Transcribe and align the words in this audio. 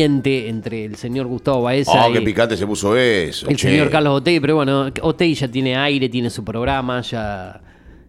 entre 0.00 0.84
el 0.86 0.96
señor 0.96 1.26
Gustavo 1.26 1.62
Baeza 1.62 2.06
Oh, 2.06 2.10
y 2.10 2.14
qué 2.14 2.22
picante 2.22 2.56
se 2.56 2.66
puso 2.66 2.96
eso. 2.96 3.48
el 3.48 3.56
che. 3.56 3.68
señor 3.70 3.90
Carlos 3.90 4.20
Otey, 4.20 4.40
pero 4.40 4.56
bueno, 4.56 4.86
Otey 5.02 5.34
ya 5.34 5.48
tiene 5.48 5.76
aire, 5.76 6.08
tiene 6.08 6.30
su 6.30 6.42
programa, 6.44 7.00
ya 7.02 7.60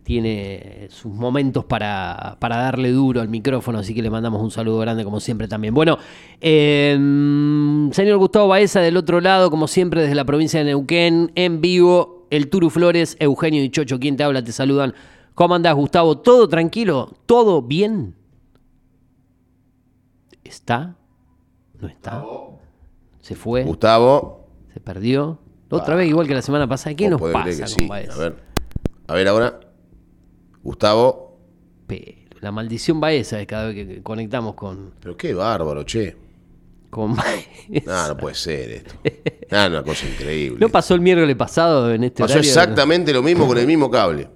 tiene 0.03 0.87
sus 0.89 1.11
momentos 1.13 1.63
para, 1.65 2.37
para 2.39 2.57
darle 2.57 2.91
duro 2.91 3.21
al 3.21 3.29
micrófono, 3.29 3.79
así 3.79 3.93
que 3.93 4.01
le 4.01 4.09
mandamos 4.09 4.41
un 4.41 4.51
saludo 4.51 4.79
grande 4.79 5.03
como 5.03 5.19
siempre 5.19 5.47
también. 5.47 5.73
Bueno, 5.73 5.97
eh, 6.41 6.93
señor 7.91 8.17
Gustavo 8.17 8.47
Baeza 8.49 8.79
del 8.81 8.97
otro 8.97 9.21
lado, 9.21 9.49
como 9.49 9.67
siempre 9.67 10.01
desde 10.01 10.15
la 10.15 10.25
provincia 10.25 10.59
de 10.59 10.65
Neuquén, 10.65 11.31
en 11.35 11.61
vivo, 11.61 12.27
el 12.31 12.49
Turu 12.49 12.69
Flores, 12.69 13.15
Eugenio 13.19 13.63
y 13.63 13.69
Chocho, 13.69 13.99
quien 13.99 14.17
te 14.17 14.23
habla, 14.23 14.43
te 14.43 14.51
saludan. 14.51 14.93
¿Cómo 15.35 15.55
andás, 15.55 15.73
Gustavo? 15.75 16.17
¿Todo 16.17 16.47
tranquilo? 16.49 17.13
¿Todo 17.25 17.61
bien? 17.61 18.13
¿Está? 20.43 20.95
¿No 21.83 21.89
está? 21.89 22.23
¿Se 23.19 23.35
fue? 23.35 23.63
Gustavo. 23.63 24.47
¿Se 24.73 24.79
perdió? 24.79 25.37
Otra 25.69 25.95
vez, 25.95 26.07
igual 26.07 26.27
que 26.27 26.33
la 26.33 26.41
semana 26.41 26.65
pasada. 26.67 26.95
¿Qué 26.95 27.09
nos 27.09 27.19
pasa 27.21 27.49
que 27.49 27.57
con 27.59 27.67
sí. 27.67 27.87
Baeza? 27.87 28.13
A 28.13 28.17
ver. 28.19 28.35
A 29.07 29.13
ver 29.15 29.27
ahora. 29.27 29.59
Gustavo. 30.63 31.37
Pero 31.87 32.39
la 32.41 32.51
maldición 32.53 32.99
Baeza 33.01 33.39
es 33.41 33.47
cada 33.47 33.67
vez 33.67 33.75
que 33.75 34.01
conectamos 34.01 34.55
con, 34.55 34.93
Pero 35.01 35.17
qué 35.17 35.33
bárbaro, 35.33 35.83
che. 35.83 36.15
con 36.89 37.15
Baeza. 37.17 37.49
No, 37.85 38.07
no 38.09 38.17
puede 38.17 38.35
ser 38.35 38.71
esto. 38.71 38.95
No, 39.51 39.67
una 39.67 39.83
cosa 39.83 40.07
increíble. 40.07 40.57
¿No 40.61 40.69
pasó 40.69 40.93
el 40.95 41.01
miércoles 41.01 41.35
pasado 41.35 41.91
en 41.93 42.05
este 42.05 42.23
Pasó 42.23 42.35
horario? 42.35 42.49
exactamente 42.49 43.11
lo 43.11 43.21
mismo 43.23 43.45
con 43.45 43.57
el 43.57 43.67
mismo 43.67 43.91
cable. 43.91 44.29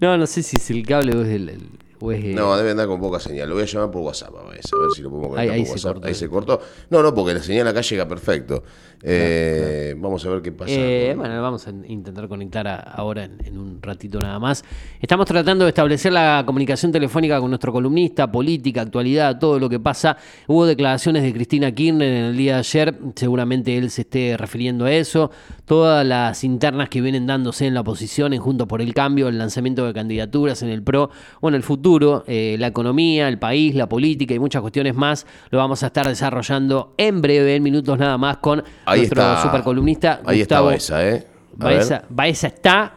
No, 0.00 0.18
no 0.18 0.26
sé 0.26 0.42
si 0.42 0.56
es 0.56 0.70
el 0.70 0.84
cable 0.86 1.16
o 1.16 1.22
es 1.22 1.28
el... 1.30 1.48
el- 1.48 1.70
o 2.00 2.12
es, 2.12 2.24
eh, 2.24 2.32
No, 2.34 2.56
debe 2.56 2.70
andar 2.70 2.86
con 2.86 3.00
poca 3.00 3.18
señal. 3.20 3.48
Lo 3.48 3.54
voy 3.54 3.64
a 3.64 3.66
llamar 3.66 3.90
por 3.90 4.02
WhatsApp 4.02 4.34
a 4.36 4.42
ver, 4.42 4.44
a 4.48 4.50
ver 4.52 4.60
si 4.94 5.02
lo 5.02 5.10
podemos 5.10 5.30
conectar 5.30 5.54
Ahí- 5.54 5.60
ahí 5.60 5.60
por 5.60 5.66
se 5.66 5.72
WhatsApp. 5.72 5.92
cortó. 5.94 6.08
Ahí 6.08 6.14
se 6.14 6.28
cortó. 6.28 6.60
No, 6.90 7.02
no, 7.02 7.14
porque 7.14 7.34
la 7.34 7.42
señal 7.42 7.68
acá 7.68 7.80
llega 7.80 8.06
perfecto. 8.08 8.62
Eh, 9.02 9.94
Vamos 9.98 10.24
a 10.26 10.30
ver 10.30 10.42
qué 10.42 10.52
pasa. 10.52 10.70
Eh, 10.72 11.14
bueno, 11.16 11.40
vamos 11.42 11.66
a 11.66 11.70
intentar 11.70 12.28
conectar 12.28 12.66
a- 12.68 12.76
ahora 12.76 13.24
en, 13.24 13.38
en 13.44 13.58
un 13.58 13.80
ratito 13.82 14.18
nada 14.20 14.38
más. 14.38 14.64
Estamos 15.00 15.26
tratando 15.26 15.64
de 15.64 15.70
establecer 15.70 16.12
la 16.12 16.42
comunicación 16.46 16.92
telefónica 16.92 17.40
con 17.40 17.50
nuestro 17.50 17.72
columnista, 17.72 18.30
política, 18.30 18.82
actualidad, 18.82 19.38
todo 19.38 19.58
lo 19.58 19.68
que 19.68 19.80
pasa. 19.80 20.16
Hubo 20.46 20.66
declaraciones 20.66 21.22
de 21.22 21.32
Cristina 21.32 21.72
Kirchner 21.72 22.08
en 22.12 22.24
el 22.26 22.36
día 22.36 22.54
de 22.54 22.58
ayer, 22.60 22.94
seguramente 23.14 23.76
él 23.76 23.90
se 23.90 24.02
esté 24.02 24.36
refiriendo 24.36 24.84
a 24.84 24.92
eso. 24.92 25.30
Todas 25.64 26.06
las 26.06 26.44
internas 26.44 26.88
que 26.88 27.00
vienen 27.00 27.26
dándose 27.26 27.66
en 27.66 27.74
la 27.74 27.80
oposición, 27.80 28.32
en 28.32 28.40
Juntos 28.40 28.66
por 28.68 28.80
el 28.80 28.94
Cambio, 28.94 29.28
el 29.28 29.38
lanzamiento 29.38 29.84
de 29.86 29.92
candidaturas 29.92 30.62
en 30.62 30.68
el 30.68 30.82
PRO, 30.82 31.10
bueno, 31.40 31.56
el 31.56 31.62
futuro, 31.62 32.24
eh, 32.26 32.56
la 32.58 32.68
economía, 32.68 33.28
el 33.28 33.38
país, 33.38 33.74
la 33.74 33.88
política 33.88 34.34
y 34.34 34.38
muchas 34.38 34.62
cuestiones 34.62 34.94
más, 34.94 35.26
lo 35.50 35.58
vamos 35.58 35.82
a 35.82 35.86
estar 35.86 36.06
desarrollando 36.06 36.94
en 36.98 37.20
breve, 37.20 37.56
en 37.56 37.62
minutos 37.62 37.98
nada 37.98 38.16
más, 38.18 38.36
con 38.38 38.62
Ahí 38.86 39.00
nuestro 39.00 39.22
está. 39.22 39.42
supercolumnista 39.42 40.20
Ahí 40.24 40.40
está 40.40 40.56
Gustavo 40.60 40.66
Baeza, 40.68 41.08
¿eh? 41.08 41.26
A 41.60 41.64
Baeza. 41.64 42.02
¿Baeza 42.08 42.46
está 42.46 42.94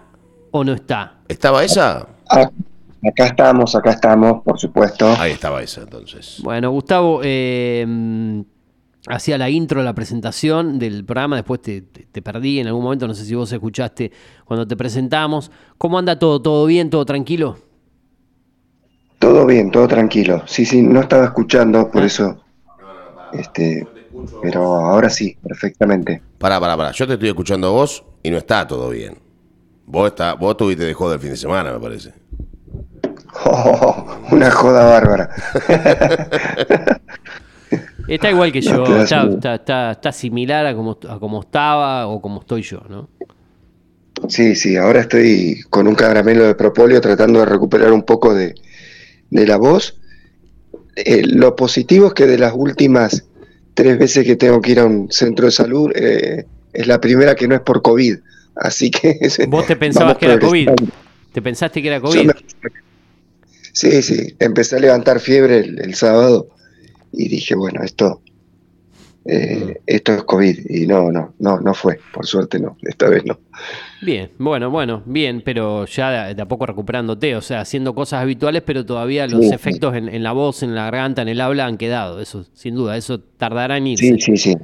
o 0.52 0.64
no 0.64 0.74
está? 0.74 1.18
¿Estaba 1.28 1.64
esa? 1.64 2.08
Ah, 2.30 2.50
acá 3.08 3.26
estamos, 3.26 3.76
acá 3.76 3.92
estamos, 3.92 4.44
por 4.44 4.60
supuesto. 4.60 5.08
Ahí 5.18 5.32
estaba 5.34 5.62
esa, 5.62 5.82
entonces. 5.82 6.40
Bueno, 6.44 6.72
Gustavo, 6.72 7.22
eh, 7.24 7.86
mm, 7.88 8.42
hacía 9.08 9.38
la 9.38 9.50
intro, 9.50 9.82
la 9.84 9.94
presentación 9.94 10.78
del 10.80 11.06
programa, 11.06 11.36
después 11.38 11.62
te, 11.62 11.82
te- 11.82 12.04
te 12.12 12.22
perdí 12.22 12.60
en 12.60 12.68
algún 12.68 12.84
momento, 12.84 13.08
no 13.08 13.14
sé 13.14 13.26
si 13.26 13.34
vos 13.36 13.52
escuchaste 13.52 14.12
cuando 14.46 14.68
te 14.68 14.76
presentamos. 14.76 15.52
¿Cómo 15.78 15.98
anda 15.98 16.20
todo? 16.20 16.42
¿Todo 16.42 16.66
bien? 16.66 16.90
¿Todo 16.90 17.06
tranquilo? 17.06 17.58
Todo 19.20 19.46
bien, 19.46 19.70
todo 19.72 19.88
tranquilo. 19.88 20.44
Sí, 20.46 20.66
sí, 20.66 20.82
no 20.82 21.02
estaba 21.02 21.26
escuchando, 21.26 21.90
por 21.92 22.04
eso. 22.04 22.42
Este, 23.34 23.86
pero 24.42 24.64
ahora 24.64 25.10
sí, 25.10 25.38
perfectamente. 25.42 26.22
Pará, 26.38 26.60
pará, 26.60 26.76
pará. 26.78 26.92
Yo 26.92 27.08
te 27.08 27.14
estoy 27.14 27.30
escuchando 27.30 27.68
a 27.68 27.72
vos 27.72 28.04
y 28.24 28.32
no 28.32 28.38
está 28.38 28.66
todo 28.68 28.90
bien. 28.90 29.18
Vos, 29.86 30.08
está, 30.10 30.34
vos 30.34 30.56
tuviste 30.58 30.84
de 30.84 30.94
joda 30.94 31.16
el 31.16 31.20
fin 31.22 31.32
de 31.32 31.38
semana, 31.38 31.74
me 31.74 31.80
parece. 31.80 32.14
Oh, 33.46 34.06
una 34.32 34.52
joda 34.52 34.86
bárbara. 34.86 35.30
Está 38.08 38.32
igual 38.32 38.52
que 38.52 38.62
yo, 38.62 38.78
No, 38.84 39.04
está- 39.04 39.54
está- 39.54 39.92
está 39.92 40.12
similar 40.12 40.66
a 40.66 40.74
como, 40.76 40.98
a 41.08 41.20
como 41.20 41.42
estaba 41.42 42.08
o 42.08 42.20
como 42.20 42.40
estoy 42.40 42.64
yo, 42.64 42.82
¿no? 42.90 43.08
Sí, 44.28 44.56
sí, 44.56 44.76
ahora 44.78 45.02
estoy 45.02 45.62
con 45.70 45.88
un 45.88 45.94
caramelo 45.94 46.44
de 46.46 46.56
propóleo 46.56 47.00
tratando 47.02 47.40
de 47.40 47.46
recuperar 47.46 47.92
un 47.94 48.02
poco 48.02 48.34
de, 48.34 48.56
de 49.30 49.46
la 49.48 49.58
voz. 49.58 50.00
Eh, 50.96 51.22
lo 51.24 51.56
positivo 51.56 52.08
es 52.08 52.14
que 52.14 52.26
de 52.26 52.40
las 52.40 52.54
últimas 52.56 53.29
tres 53.80 53.98
veces 53.98 54.26
que 54.26 54.36
tengo 54.36 54.60
que 54.60 54.74
ir 54.74 54.80
a 54.82 54.86
un 54.86 55.10
centro 55.10 55.46
de 55.46 55.52
salud, 55.54 55.90
eh, 55.96 56.46
es 56.74 56.86
la 56.86 57.00
primera 57.00 57.34
que 57.34 57.48
no 57.48 57.56
es 57.56 57.62
por 57.62 57.82
COVID. 57.82 58.18
Así 58.58 58.92
que... 58.92 59.18
Vos 59.48 59.66
te 59.68 59.78
pensabas 59.78 60.18
que 60.18 60.26
era 60.26 60.38
COVID. 60.38 60.68
¿Te 61.32 61.42
pensaste 61.42 61.82
que 61.82 61.88
era 61.88 62.02
COVID? 62.02 62.26
me- 62.26 62.34
Sí, 63.72 64.02
sí, 64.02 64.36
empecé 64.40 64.76
a 64.76 64.80
levantar 64.80 65.22
fiebre 65.22 65.60
el, 65.60 65.80
el 65.80 65.96
sábado 65.96 66.50
y 67.14 67.30
dije, 67.30 67.56
bueno, 67.56 67.82
esto, 67.82 68.22
eh, 69.32 69.82
esto 69.86 70.14
es 70.14 70.24
COVID 70.24 70.70
y 70.70 70.88
no, 70.88 71.12
no, 71.12 71.34
no, 71.40 71.60
no 71.60 71.74
fue, 71.74 72.00
por 72.14 72.26
suerte 72.26 72.60
no, 72.60 72.78
esta 72.84 73.10
vez 73.10 73.26
no. 73.26 73.40
Bien, 74.02 74.32
bueno, 74.38 74.70
bueno, 74.70 75.04
bien, 75.06 75.42
pero 75.44 75.86
ya 75.86 76.34
de, 76.34 76.42
a 76.42 76.46
poco 76.48 76.66
recuperándote, 76.66 77.36
o 77.36 77.42
sea, 77.42 77.62
haciendo 77.62 77.94
cosas 77.94 78.22
habituales, 78.22 78.64
pero 78.66 78.86
todavía 78.86 79.28
los 79.28 79.46
sí. 79.46 79.54
efectos 79.54 79.96
en, 79.96 80.10
en 80.10 80.24
la 80.24 80.32
voz, 80.32 80.64
en 80.64 80.74
la 80.74 80.86
garganta, 80.86 81.22
en 81.22 81.28
el 81.28 81.42
habla 81.42 81.66
han 81.66 81.78
quedado, 81.78 82.22
eso 82.22 82.46
sin 82.54 82.76
duda, 82.76 82.98
eso 82.98 83.20
tardará 83.20 83.78
en 83.78 83.88
irse. 83.88 84.06
Sí, 84.06 84.20
sí, 84.20 84.38
sí. 84.38 84.58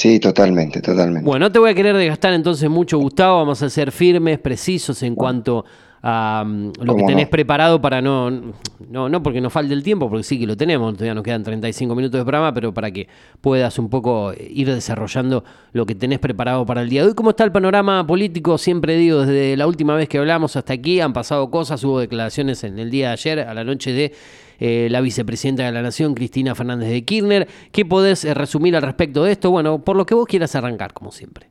Sí, 0.00 0.18
totalmente, 0.18 0.80
totalmente. 0.80 1.26
Bueno, 1.26 1.44
no 1.46 1.52
te 1.52 1.58
voy 1.58 1.72
a 1.72 1.74
querer 1.74 1.94
desgastar 1.94 2.32
entonces 2.32 2.70
mucho, 2.70 2.96
Gustavo. 2.96 3.36
Vamos 3.36 3.62
a 3.62 3.68
ser 3.68 3.92
firmes, 3.92 4.38
precisos 4.38 5.02
en 5.02 5.14
cuanto 5.14 5.58
a 5.58 5.64
lo 6.02 6.72
que 6.72 6.86
¿Cómo 6.86 7.06
tenés 7.06 7.26
no? 7.26 7.30
preparado 7.30 7.80
para 7.80 8.00
no, 8.00 8.30
no, 8.30 9.08
no 9.08 9.22
porque 9.22 9.40
nos 9.40 9.52
falte 9.52 9.74
el 9.74 9.82
tiempo, 9.82 10.08
porque 10.08 10.22
sí 10.22 10.38
que 10.38 10.46
lo 10.46 10.56
tenemos, 10.56 10.94
todavía 10.94 11.14
nos 11.14 11.22
quedan 11.22 11.42
35 11.42 11.94
minutos 11.94 12.18
de 12.18 12.24
programa, 12.24 12.54
pero 12.54 12.72
para 12.72 12.90
que 12.90 13.06
puedas 13.40 13.78
un 13.78 13.90
poco 13.90 14.32
ir 14.38 14.72
desarrollando 14.72 15.44
lo 15.72 15.84
que 15.84 15.94
tenés 15.94 16.18
preparado 16.18 16.64
para 16.64 16.80
el 16.80 16.88
día 16.88 17.02
de 17.02 17.08
hoy. 17.08 17.14
¿Cómo 17.14 17.30
está 17.30 17.44
el 17.44 17.52
panorama 17.52 18.06
político? 18.06 18.56
Siempre 18.56 18.96
digo, 18.96 19.26
desde 19.26 19.56
la 19.56 19.66
última 19.66 19.94
vez 19.94 20.08
que 20.08 20.18
hablamos 20.18 20.56
hasta 20.56 20.72
aquí 20.72 21.00
han 21.00 21.12
pasado 21.12 21.50
cosas, 21.50 21.84
hubo 21.84 22.00
declaraciones 22.00 22.64
en 22.64 22.78
el 22.78 22.90
día 22.90 23.08
de 23.08 23.12
ayer, 23.12 23.40
a 23.40 23.52
la 23.52 23.64
noche 23.64 23.92
de 23.92 24.12
eh, 24.58 24.88
la 24.90 25.02
vicepresidenta 25.02 25.64
de 25.64 25.72
la 25.72 25.82
Nación, 25.82 26.14
Cristina 26.14 26.54
Fernández 26.54 26.88
de 26.88 27.04
Kirchner. 27.04 27.46
¿Qué 27.72 27.84
podés 27.84 28.24
eh, 28.24 28.32
resumir 28.32 28.74
al 28.74 28.82
respecto 28.82 29.24
de 29.24 29.32
esto? 29.32 29.50
Bueno, 29.50 29.84
por 29.84 29.96
lo 29.96 30.06
que 30.06 30.14
vos 30.14 30.26
quieras 30.26 30.54
arrancar, 30.54 30.94
como 30.94 31.12
siempre. 31.12 31.49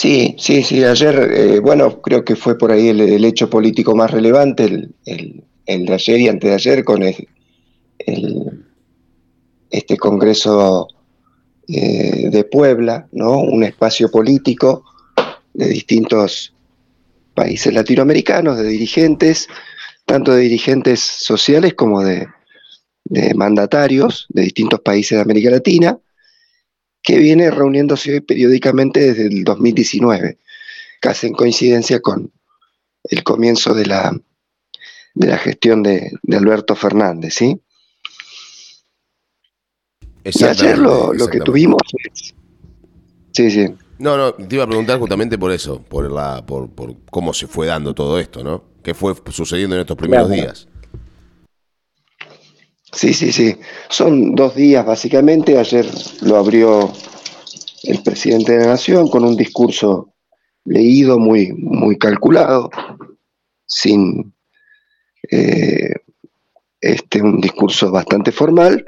Sí, 0.00 0.36
sí, 0.38 0.62
sí, 0.62 0.84
ayer, 0.84 1.14
eh, 1.32 1.58
bueno, 1.60 2.00
creo 2.02 2.24
que 2.24 2.36
fue 2.36 2.58
por 2.58 2.70
ahí 2.70 2.88
el, 2.88 3.24
hecho 3.24 3.48
político 3.48 3.94
más 3.96 4.10
relevante, 4.10 4.64
el, 4.64 4.94
el- 5.06 5.44
el 5.66 5.86
de 5.86 5.94
ayer 5.94 6.20
y 6.20 6.28
antes 6.28 6.48
de 6.50 6.54
ayer, 6.54 6.84
con 6.84 7.02
este 9.70 9.96
Congreso 9.96 10.88
eh, 11.68 12.28
de 12.30 12.44
Puebla, 12.44 13.08
¿no? 13.12 13.38
Un 13.38 13.64
espacio 13.64 14.10
político 14.10 14.84
de 15.54 15.68
distintos 15.68 16.54
países 17.34 17.74
latinoamericanos, 17.74 18.58
de 18.58 18.64
dirigentes, 18.68 19.48
tanto 20.06 20.32
de 20.34 20.42
dirigentes 20.42 21.00
sociales 21.00 21.74
como 21.74 22.02
de, 22.02 22.26
de 23.04 23.34
mandatarios 23.34 24.26
de 24.30 24.42
distintos 24.42 24.80
países 24.80 25.18
de 25.18 25.22
América 25.22 25.50
Latina, 25.50 25.98
que 27.06 27.18
viene 27.20 27.52
reuniéndose 27.52 28.14
hoy 28.14 28.20
periódicamente 28.20 28.98
desde 28.98 29.28
el 29.28 29.44
2019, 29.44 30.38
casi 31.00 31.28
en 31.28 31.34
coincidencia 31.34 32.00
con 32.00 32.32
el 33.04 33.22
comienzo 33.22 33.74
de 33.74 33.86
la, 33.86 34.20
de 35.14 35.26
la 35.28 35.38
gestión 35.38 35.84
de, 35.84 36.10
de 36.20 36.36
Alberto 36.36 36.74
Fernández, 36.74 37.34
¿sí? 37.34 37.60
Y 40.24 40.44
ayer 40.44 40.78
lo, 40.78 41.12
lo 41.12 41.28
que 41.28 41.38
tuvimos 41.38 41.80
es... 42.12 42.34
Sí, 43.30 43.52
sí. 43.52 43.72
No, 44.00 44.16
no, 44.16 44.34
te 44.34 44.56
iba 44.56 44.64
a 44.64 44.66
preguntar 44.66 44.98
justamente 44.98 45.38
por 45.38 45.52
eso, 45.52 45.80
por 45.80 46.10
la, 46.10 46.44
por, 46.44 46.68
por 46.70 46.96
cómo 47.08 47.32
se 47.32 47.46
fue 47.46 47.68
dando 47.68 47.94
todo 47.94 48.18
esto, 48.18 48.42
¿no? 48.42 48.64
¿Qué 48.82 48.94
fue 48.94 49.14
sucediendo 49.30 49.76
en 49.76 49.82
estos 49.82 49.96
primeros 49.96 50.26
Claro. 50.26 50.42
días? 50.42 50.66
Sí, 52.96 53.12
sí, 53.12 53.30
sí. 53.30 53.54
Son 53.90 54.34
dos 54.34 54.54
días 54.54 54.84
básicamente. 54.86 55.58
Ayer 55.58 55.86
lo 56.22 56.36
abrió 56.36 56.90
el 57.82 58.02
presidente 58.02 58.52
de 58.52 58.60
la 58.60 58.68
Nación 58.68 59.08
con 59.08 59.22
un 59.22 59.36
discurso 59.36 60.14
leído, 60.64 61.18
muy, 61.18 61.52
muy 61.52 61.98
calculado, 61.98 62.70
sin 63.66 64.34
eh, 65.30 65.92
este, 66.80 67.20
un 67.20 67.38
discurso 67.38 67.90
bastante 67.90 68.32
formal, 68.32 68.86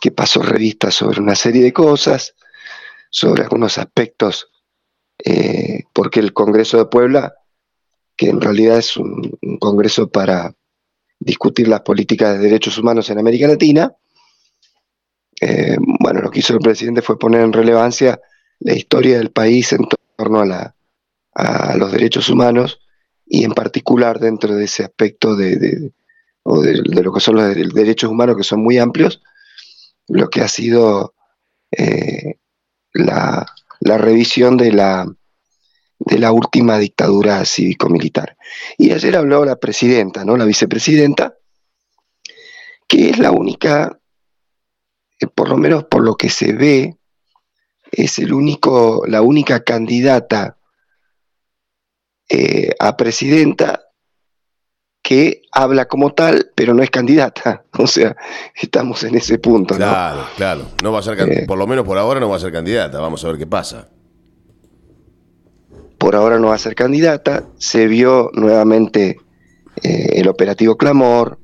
que 0.00 0.10
pasó 0.10 0.42
revista 0.42 0.90
sobre 0.90 1.20
una 1.20 1.36
serie 1.36 1.62
de 1.62 1.72
cosas, 1.72 2.34
sobre 3.10 3.44
algunos 3.44 3.78
aspectos, 3.78 4.48
eh, 5.24 5.84
porque 5.92 6.18
el 6.18 6.32
Congreso 6.32 6.78
de 6.78 6.86
Puebla, 6.86 7.32
que 8.16 8.28
en 8.28 8.40
realidad 8.40 8.78
es 8.78 8.96
un, 8.96 9.38
un 9.40 9.56
congreso 9.58 10.10
para 10.10 10.52
discutir 11.20 11.68
las 11.68 11.82
políticas 11.82 12.32
de 12.32 12.44
derechos 12.44 12.78
humanos 12.78 13.08
en 13.10 13.18
América 13.18 13.46
Latina. 13.46 13.92
Eh, 15.40 15.76
bueno, 15.78 16.20
lo 16.20 16.30
que 16.30 16.40
hizo 16.40 16.54
el 16.54 16.60
presidente 16.60 17.02
fue 17.02 17.18
poner 17.18 17.42
en 17.42 17.52
relevancia 17.52 18.20
la 18.58 18.74
historia 18.74 19.18
del 19.18 19.30
país 19.30 19.72
en 19.72 19.86
torno 20.16 20.40
a, 20.40 20.74
los 21.76 21.92
derechos 21.92 22.28
humanos 22.28 22.80
y 23.24 23.44
en 23.44 23.52
particular 23.52 24.18
dentro 24.18 24.54
de 24.54 24.64
ese 24.64 24.82
aspecto 24.84 25.36
de, 25.36 25.92
lo 26.44 27.12
que 27.12 27.20
son 27.20 27.36
los 27.36 27.74
derechos 27.74 28.10
humanos 28.10 28.36
que 28.36 28.42
son 28.42 28.60
muy 28.60 28.76
amplios, 28.76 29.22
lo 30.08 30.28
que 30.28 30.42
ha 30.42 30.48
sido 30.48 31.14
eh, 31.70 32.34
la, 32.92 33.46
revisión 33.80 34.56
de 34.56 34.72
la, 34.72 35.06
de 36.00 36.18
la 36.18 36.32
última 36.32 36.78
dictadura 36.78 37.44
cívico-militar. 37.44 38.36
Y 38.78 38.92
ayer 38.92 39.16
habló 39.16 39.44
la 39.44 39.56
presidenta, 39.56 40.24
¿no? 40.24 40.36
La 40.36 40.46
vicepresidenta, 40.46 41.34
que 42.88 43.10
es 43.10 43.18
la 43.18 43.30
única, 43.30 44.00
eh, 45.20 45.26
por 45.26 45.48
lo 45.48 45.58
menos 45.58 45.84
por 45.84 46.02
lo 46.02 46.16
que 46.16 46.30
se 46.30 46.52
ve, 46.54 46.96
es 47.92 48.18
el 48.18 48.32
único, 48.32 49.04
la 49.06 49.20
única 49.20 49.62
candidata 49.62 50.56
eh, 52.28 52.70
a 52.78 52.96
presidenta 52.96 53.82
que 55.02 55.42
habla 55.52 55.86
como 55.86 56.14
tal, 56.14 56.50
pero 56.54 56.72
no 56.72 56.82
es 56.82 56.90
candidata. 56.90 57.64
O 57.78 57.86
sea, 57.86 58.14
estamos 58.54 59.02
en 59.04 59.14
ese 59.16 59.38
punto. 59.38 59.74
Claro, 59.74 60.26
claro. 60.36 60.66
No 60.82 60.92
va 60.92 60.98
a 60.98 61.02
ser, 61.02 61.18
eh. 61.20 61.46
por 61.46 61.56
lo 61.56 61.66
menos 61.66 61.86
por 61.86 61.96
ahora 61.96 62.20
no 62.20 62.28
va 62.28 62.36
a 62.36 62.40
ser 62.40 62.52
candidata. 62.52 63.00
Vamos 63.00 63.24
a 63.24 63.28
ver 63.28 63.38
qué 63.38 63.46
pasa. 63.46 63.88
Por 66.00 66.16
ahora 66.16 66.38
no 66.38 66.48
va 66.48 66.54
a 66.54 66.58
ser 66.58 66.74
candidata. 66.74 67.44
Se 67.58 67.86
vio 67.86 68.30
nuevamente 68.32 69.18
eh, 69.82 70.12
el 70.14 70.28
operativo 70.28 70.78
Clamor, 70.78 71.38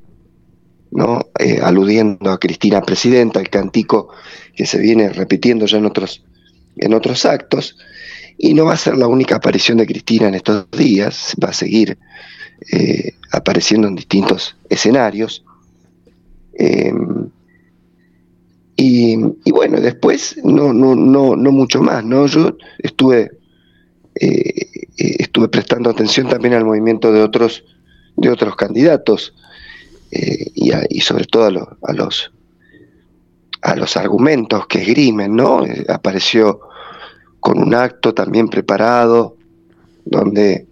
¿no? 0.90 1.26
Eh, 1.38 1.60
aludiendo 1.62 2.30
a 2.30 2.40
Cristina 2.40 2.80
Presidenta, 2.80 3.38
el 3.38 3.50
cantico 3.50 4.08
que 4.54 4.64
se 4.64 4.78
viene 4.78 5.10
repitiendo 5.10 5.66
ya 5.66 5.76
en 5.76 5.84
otros, 5.84 6.24
en 6.76 6.94
otros 6.94 7.26
actos. 7.26 7.76
Y 8.38 8.54
no 8.54 8.64
va 8.64 8.72
a 8.72 8.78
ser 8.78 8.96
la 8.96 9.08
única 9.08 9.36
aparición 9.36 9.76
de 9.76 9.86
Cristina 9.86 10.28
en 10.28 10.36
estos 10.36 10.70
días. 10.70 11.34
Va 11.44 11.50
a 11.50 11.52
seguir 11.52 11.98
eh, 12.72 13.12
apareciendo 13.32 13.88
en 13.88 13.94
distintos 13.94 14.56
escenarios. 14.70 15.44
Em, 16.54 17.28
y, 18.74 19.16
bueno, 19.50 19.82
después 19.82 20.38
no, 20.42 20.72
no, 20.72 20.94
no, 20.94 21.36
no 21.36 21.52
mucho 21.52 21.82
más, 21.82 22.02
¿no? 22.02 22.26
Yo 22.26 22.56
estuve, 22.78 23.32
eh, 24.18 24.86
estuve 24.96 25.48
prestando 25.48 25.90
atención 25.90 26.28
también 26.28 26.54
al 26.54 26.64
movimiento 26.64 27.12
de 27.12 27.22
otros, 27.22 27.64
de 28.16 28.30
otros 28.30 28.56
candidatos 28.56 29.34
eh, 30.10 30.50
y, 30.54 31.00
sobre 31.00 31.24
todo 31.24 31.76
a, 31.82 31.92
los 31.92 32.32
a 33.62 33.76
los 33.76 33.96
argumentos 33.96 34.66
que 34.66 34.80
esgrimen, 34.80 35.34
¿no? 35.34 35.62
apareció 35.88 36.60
con 37.40 37.58
un 37.58 37.74
acto 37.74 38.14
también 38.14 38.48
preparado 38.48 39.36
donde 40.04 40.66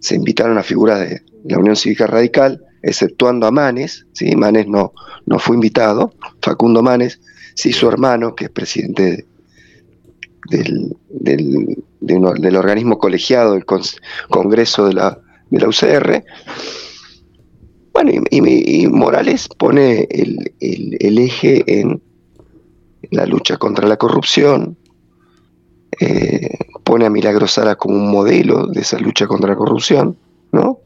se 0.00 0.16
invitaron 0.16 0.58
a 0.58 0.62
figuras 0.62 1.00
de 1.00 1.22
la 1.44 1.58
Unión 1.58 1.76
Cívica 1.76 2.06
Radical, 2.06 2.64
exceptuando 2.82 3.46
a 3.46 3.52
Manes, 3.52 4.06
¿sí? 4.12 4.34
Manes 4.34 4.66
no, 4.66 4.92
no 5.26 5.38
fue 5.38 5.54
invitado, 5.54 6.12
Facundo 6.40 6.82
Manes, 6.82 7.20
sí 7.54 7.72
su 7.72 7.88
hermano, 7.88 8.34
que 8.34 8.46
es 8.46 8.50
presidente 8.50 9.26
del, 10.48 10.96
del, 11.08 12.56
organismo 12.56 12.98
colegiado 12.98 13.54
del 13.54 13.64
Congreso 14.28 14.86
de 14.86 14.94
la, 14.94 15.18
de 15.50 15.60
la 15.60 15.68
UCR. 15.68 16.24
Bueno, 17.92 18.24
y, 18.30 18.86
Morales 18.86 19.48
pone 19.48 20.08
el, 20.10 20.54
el, 20.60 21.18
eje 21.18 21.80
en 21.80 22.02
la 23.10 23.26
lucha 23.26 23.58
contra 23.58 23.86
la 23.86 23.98
corrupción, 23.98 24.78
eh, 26.00 26.56
pone 26.84 27.04
a 27.04 27.10
Milagro 27.10 27.46
Sara 27.46 27.76
como 27.76 27.96
un 27.96 28.10
modelo 28.10 28.66
de 28.66 28.80
esa 28.80 28.98
lucha 28.98 29.26
contra 29.26 29.50
la 29.50 29.56
corrupción, 29.56 30.16
¿no? 30.52 30.80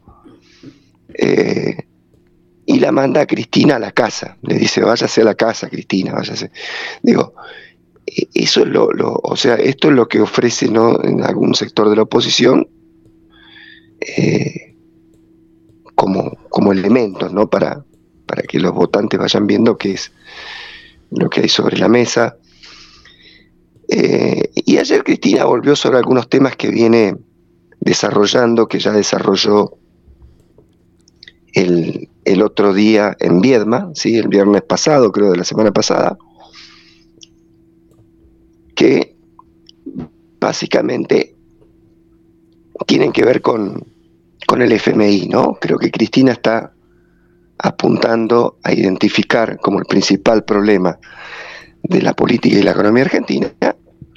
Eh, 1.13 1.77
y 2.65 2.79
la 2.79 2.91
manda 2.91 3.21
a 3.21 3.25
Cristina 3.25 3.77
a 3.77 3.79
la 3.79 3.93
casa, 3.93 4.37
le 4.41 4.55
dice, 4.55 4.81
váyase 4.81 5.21
a 5.21 5.25
la 5.25 5.35
casa, 5.35 5.69
Cristina, 5.69 6.11
váyase. 6.11 6.51
Digo, 7.01 7.33
eso 8.33 8.61
es 8.61 8.67
lo, 8.67 8.89
o 9.23 9.35
sea, 9.35 9.55
esto 9.55 9.89
es 9.89 9.95
lo 9.95 10.07
que 10.07 10.21
ofrece 10.21 10.65
en 10.65 11.23
algún 11.23 11.55
sector 11.55 11.89
de 11.89 11.95
la 11.95 12.03
oposición 12.03 12.67
eh, 13.99 14.75
como, 15.95 16.37
como 16.49 16.71
elementos, 16.71 17.33
¿no? 17.33 17.49
Para, 17.49 17.83
para 18.25 18.43
que 18.43 18.59
los 18.59 18.73
votantes 18.73 19.19
vayan 19.19 19.47
viendo 19.47 19.77
qué 19.77 19.91
es 19.93 20.11
lo 21.09 21.29
que 21.29 21.41
hay 21.41 21.49
sobre 21.49 21.77
la 21.77 21.87
mesa. 21.87 22.37
Eh, 23.89 24.51
y 24.53 24.77
ayer 24.77 25.03
Cristina 25.03 25.45
volvió 25.45 25.75
sobre 25.75 25.97
algunos 25.97 26.29
temas 26.29 26.55
que 26.55 26.69
viene 26.69 27.17
desarrollando, 27.79 28.67
que 28.67 28.79
ya 28.79 28.91
desarrolló 28.91 29.77
el, 31.53 32.09
otro 32.43 32.73
día 32.73 33.15
en 33.19 33.41
Viedma, 33.41 33.89
¿sí? 33.95 34.17
el 34.17 34.27
viernes 34.27 34.61
pasado, 34.61 35.11
creo, 35.11 35.31
de 35.31 35.37
la 35.37 35.43
semana 35.43 35.71
pasada, 35.71 36.17
que 38.77 39.15
básicamente 40.39 41.35
tienen 42.85 43.11
que 43.11 43.25
ver 43.25 43.41
con, 43.41 43.83
con 44.45 44.61
el 44.61 44.71
FMI, 44.71 45.27
¿no? 45.27 45.57
Creo 45.59 45.79
que 45.79 45.89
Cristina 45.89 46.31
está 46.33 46.73
apuntando 47.57 48.59
a 48.63 48.71
identificar 48.71 49.57
como 49.57 49.79
el 49.79 49.85
principal 49.85 50.45
problema 50.45 50.99
de 51.81 52.03
la 52.03 52.13
política 52.13 52.59
y 52.59 52.61
la 52.61 52.71
economía 52.71 53.05
argentina 53.05 53.51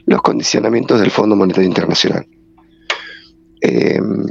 los 0.05 0.21
condicionamientos 0.21 1.01
del 1.01 1.11
Fondo 1.11 1.37
Monetario 1.37 1.69
Internacional. 1.69 2.27
Em, 3.63 4.27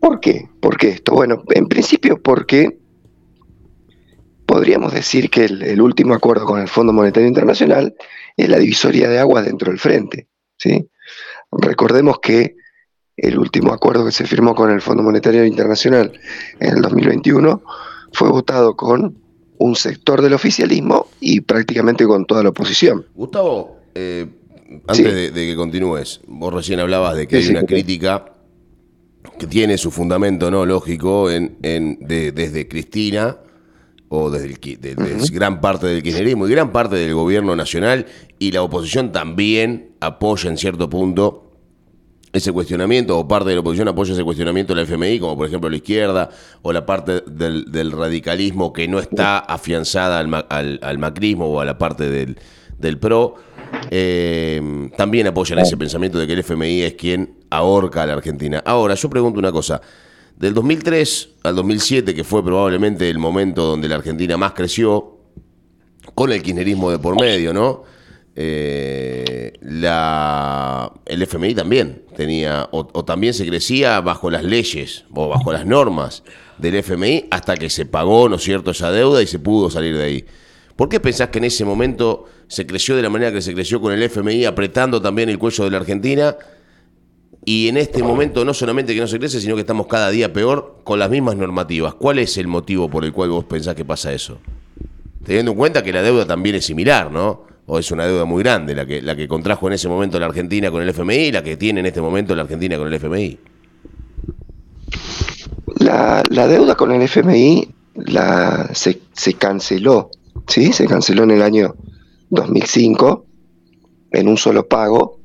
¿Por 0.00 0.20
qué? 0.20 0.48
¿Por 0.60 0.76
qué 0.76 0.88
esto? 0.88 1.12
Bueno, 1.12 1.42
en 1.50 1.68
principio 1.68 2.20
porque 2.20 2.78
podríamos 4.48 4.94
decir 4.94 5.28
que 5.28 5.44
el, 5.44 5.82
último 5.82 6.14
acuerdo 6.14 6.46
con 6.46 6.58
el 6.58 6.68
Fondo 6.68 6.94
Monetario 6.94 7.28
Internacional 7.28 7.94
es 8.34 8.48
la 8.48 8.56
divisoria 8.56 9.06
de 9.06 9.18
aguas 9.18 9.44
dentro 9.44 9.70
del 9.70 9.78
frente. 9.78 10.26
¿sí? 10.56 10.88
Recordemos 11.52 12.18
que 12.20 12.56
el 13.18 13.38
último 13.38 13.74
acuerdo 13.74 14.06
que 14.06 14.10
se 14.10 14.26
firmó 14.26 14.54
con 14.54 14.70
el 14.70 14.80
Fondo 14.80 15.02
Monetario 15.02 15.44
Internacional 15.44 16.18
en 16.60 16.76
el 16.76 16.80
2021 16.80 17.62
fue 18.14 18.30
votado 18.30 18.74
con 18.74 19.18
un 19.58 19.76
sector 19.76 20.22
del 20.22 20.32
oficialismo 20.32 21.08
y 21.20 21.42
prácticamente 21.42 22.06
con 22.06 22.24
toda 22.24 22.42
la 22.42 22.48
oposición. 22.48 23.04
Gustavo, 23.14 23.76
eh, 23.94 24.26
antes 24.86 25.34
de, 25.34 25.46
que 25.46 25.56
continúes, 25.56 26.22
vos 26.26 26.54
recién 26.54 26.80
hablabas 26.80 27.16
de 27.16 27.28
que 27.28 27.36
hay 27.36 27.48
una 27.48 27.64
crítica 27.64 28.32
que 29.38 29.46
tiene 29.46 29.76
su 29.76 29.90
fundamento 29.90 30.50
no 30.50 30.64
lógico 30.64 31.30
en, 31.30 31.58
desde 32.00 32.66
Cristina 32.66 33.36
o 34.08 34.30
desde, 34.30 34.56
gran 35.32 35.60
parte 35.60 35.86
del 35.86 36.02
kirchnerismo 36.02 36.46
y 36.46 36.50
gran 36.50 36.72
parte 36.72 36.96
del 36.96 37.14
gobierno 37.14 37.54
nacional 37.54 38.06
y 38.38 38.52
la 38.52 38.62
oposición 38.62 39.12
también 39.12 39.90
apoya 40.00 40.48
en 40.48 40.56
cierto 40.56 40.88
punto 40.88 41.44
ese 42.32 42.52
cuestionamiento 42.52 43.18
o 43.18 43.26
parte 43.26 43.50
de 43.50 43.56
la 43.56 43.60
oposición 43.60 43.88
apoya 43.88 44.12
ese 44.12 44.24
cuestionamiento 44.24 44.74
de 44.74 44.82
la 44.82 44.86
FMI, 44.86 45.18
como 45.18 45.36
por 45.36 45.46
ejemplo 45.46 45.68
la 45.68 45.76
izquierda 45.76 46.30
o 46.62 46.72
la 46.72 46.84
parte 46.84 47.22
del, 47.26 47.92
radicalismo 47.92 48.72
que 48.72 48.86
no 48.88 48.98
está 48.98 49.38
afianzada 49.38 50.18
al, 50.20 50.78
al, 50.82 50.98
macrismo 50.98 51.46
o 51.46 51.60
a 51.60 51.64
la 51.64 51.78
parte 51.78 52.08
del, 52.08 52.38
del 52.78 52.98
PRO. 52.98 53.36
Eh, 53.90 54.90
también 54.96 55.26
apoyan 55.26 55.58
ese 55.58 55.76
pensamiento 55.76 56.18
de 56.18 56.26
que 56.26 56.32
el 56.34 56.38
FMI 56.40 56.82
es 56.82 56.94
quien 56.94 57.34
ahorca 57.50 58.02
a 58.02 58.06
la 58.06 58.14
Argentina. 58.14 58.62
Ahora, 58.64 58.94
yo 58.94 59.10
pregunto 59.10 59.38
una 59.38 59.52
cosa. 59.52 59.80
Del 60.38 60.54
2003 60.54 61.30
al 61.42 61.56
2007, 61.56 62.14
que 62.14 62.22
fue 62.22 62.44
probablemente 62.44 63.10
el 63.10 63.18
momento 63.18 63.64
donde 63.64 63.88
la 63.88 63.96
Argentina 63.96 64.36
más 64.36 64.52
creció, 64.52 65.18
con 66.14 66.30
el 66.30 66.42
kirchnerismo 66.42 66.92
de 66.92 67.00
por 67.00 67.20
medio, 67.20 67.52
¿no? 67.52 67.82
Eh, 68.36 69.52
el 69.60 71.22
FMI 71.22 71.56
también 71.56 72.04
tenía, 72.16 72.68
o, 72.70 72.88
o, 72.92 73.04
también 73.04 73.34
se 73.34 73.44
crecía 73.48 74.00
bajo 74.00 74.30
las 74.30 74.44
leyes 74.44 75.06
o 75.12 75.28
bajo 75.28 75.52
las 75.52 75.66
normas 75.66 76.22
del 76.56 76.76
FMI 76.76 77.26
hasta 77.32 77.56
que 77.56 77.68
se 77.68 77.84
pagó, 77.84 78.28
¿no 78.28 78.36
es 78.36 78.42
cierto?, 78.44 78.70
esa 78.70 78.92
deuda 78.92 79.20
y 79.20 79.26
se 79.26 79.40
pudo 79.40 79.70
salir 79.70 79.96
de 79.96 80.04
ahí. 80.04 80.24
¿Por 80.76 80.88
qué 80.88 81.00
pensás 81.00 81.30
que 81.30 81.38
en 81.38 81.46
ese 81.46 81.64
momento 81.64 82.26
se 82.46 82.64
creció 82.64 82.94
de 82.94 83.02
la 83.02 83.10
manera 83.10 83.32
que 83.32 83.42
se 83.42 83.54
creció 83.54 83.80
con 83.80 83.92
el 83.92 84.00
FMI, 84.04 84.44
apretando 84.44 85.02
también 85.02 85.28
el 85.30 85.38
cuello 85.38 85.64
de 85.64 85.70
la 85.72 85.78
Argentina? 85.78 86.36
Y 87.50 87.66
en 87.68 87.78
este 87.78 88.02
momento 88.02 88.44
no 88.44 88.52
solamente 88.52 88.94
que 88.94 89.00
no 89.00 89.06
se 89.06 89.18
crece, 89.18 89.40
sino 89.40 89.54
que 89.54 89.62
estamos 89.62 89.86
cada 89.86 90.10
día 90.10 90.34
peor 90.34 90.80
con 90.84 90.98
las 90.98 91.08
mismas 91.08 91.34
normativas. 91.34 91.94
¿Cuál 91.94 92.18
es 92.18 92.36
el 92.36 92.46
motivo 92.46 92.90
por 92.90 93.06
el 93.06 93.12
cual 93.14 93.30
vos 93.30 93.46
pensás 93.46 93.74
que 93.74 93.86
pasa 93.86 94.12
eso? 94.12 94.36
Teniendo 95.24 95.52
en 95.52 95.56
cuenta 95.56 95.82
que 95.82 95.90
la 95.90 96.02
deuda 96.02 96.26
también 96.26 96.56
es 96.56 96.66
similar, 96.66 97.10
¿no? 97.10 97.44
O 97.64 97.78
es 97.78 97.90
una 97.90 98.04
deuda 98.04 98.26
muy 98.26 98.42
grande 98.42 98.74
la 98.74 98.84
que, 98.84 99.00
la 99.00 99.16
que 99.16 99.26
contrajo 99.26 99.66
en 99.66 99.72
ese 99.72 99.88
momento 99.88 100.20
la 100.20 100.26
Argentina 100.26 100.70
con 100.70 100.82
el 100.82 100.90
FMI 100.90 101.14
y 101.14 101.32
la 101.32 101.42
que 101.42 101.56
tiene 101.56 101.80
en 101.80 101.86
este 101.86 102.02
momento 102.02 102.36
la 102.36 102.42
Argentina 102.42 102.76
con 102.76 102.86
el 102.86 102.92
FMI. 102.92 103.38
La, 105.78 106.22
la 106.28 106.48
deuda 106.48 106.74
con 106.74 106.92
el 106.92 107.00
FMI 107.00 107.66
la, 107.94 108.68
se, 108.74 109.00
se 109.14 109.32
canceló, 109.32 110.10
¿sí? 110.46 110.74
Se 110.74 110.86
canceló 110.86 111.22
en 111.22 111.30
el 111.30 111.40
año 111.40 111.76
2005 112.28 113.24
en 114.12 114.28
un 114.28 114.36
solo 114.36 114.68
pago 114.68 115.17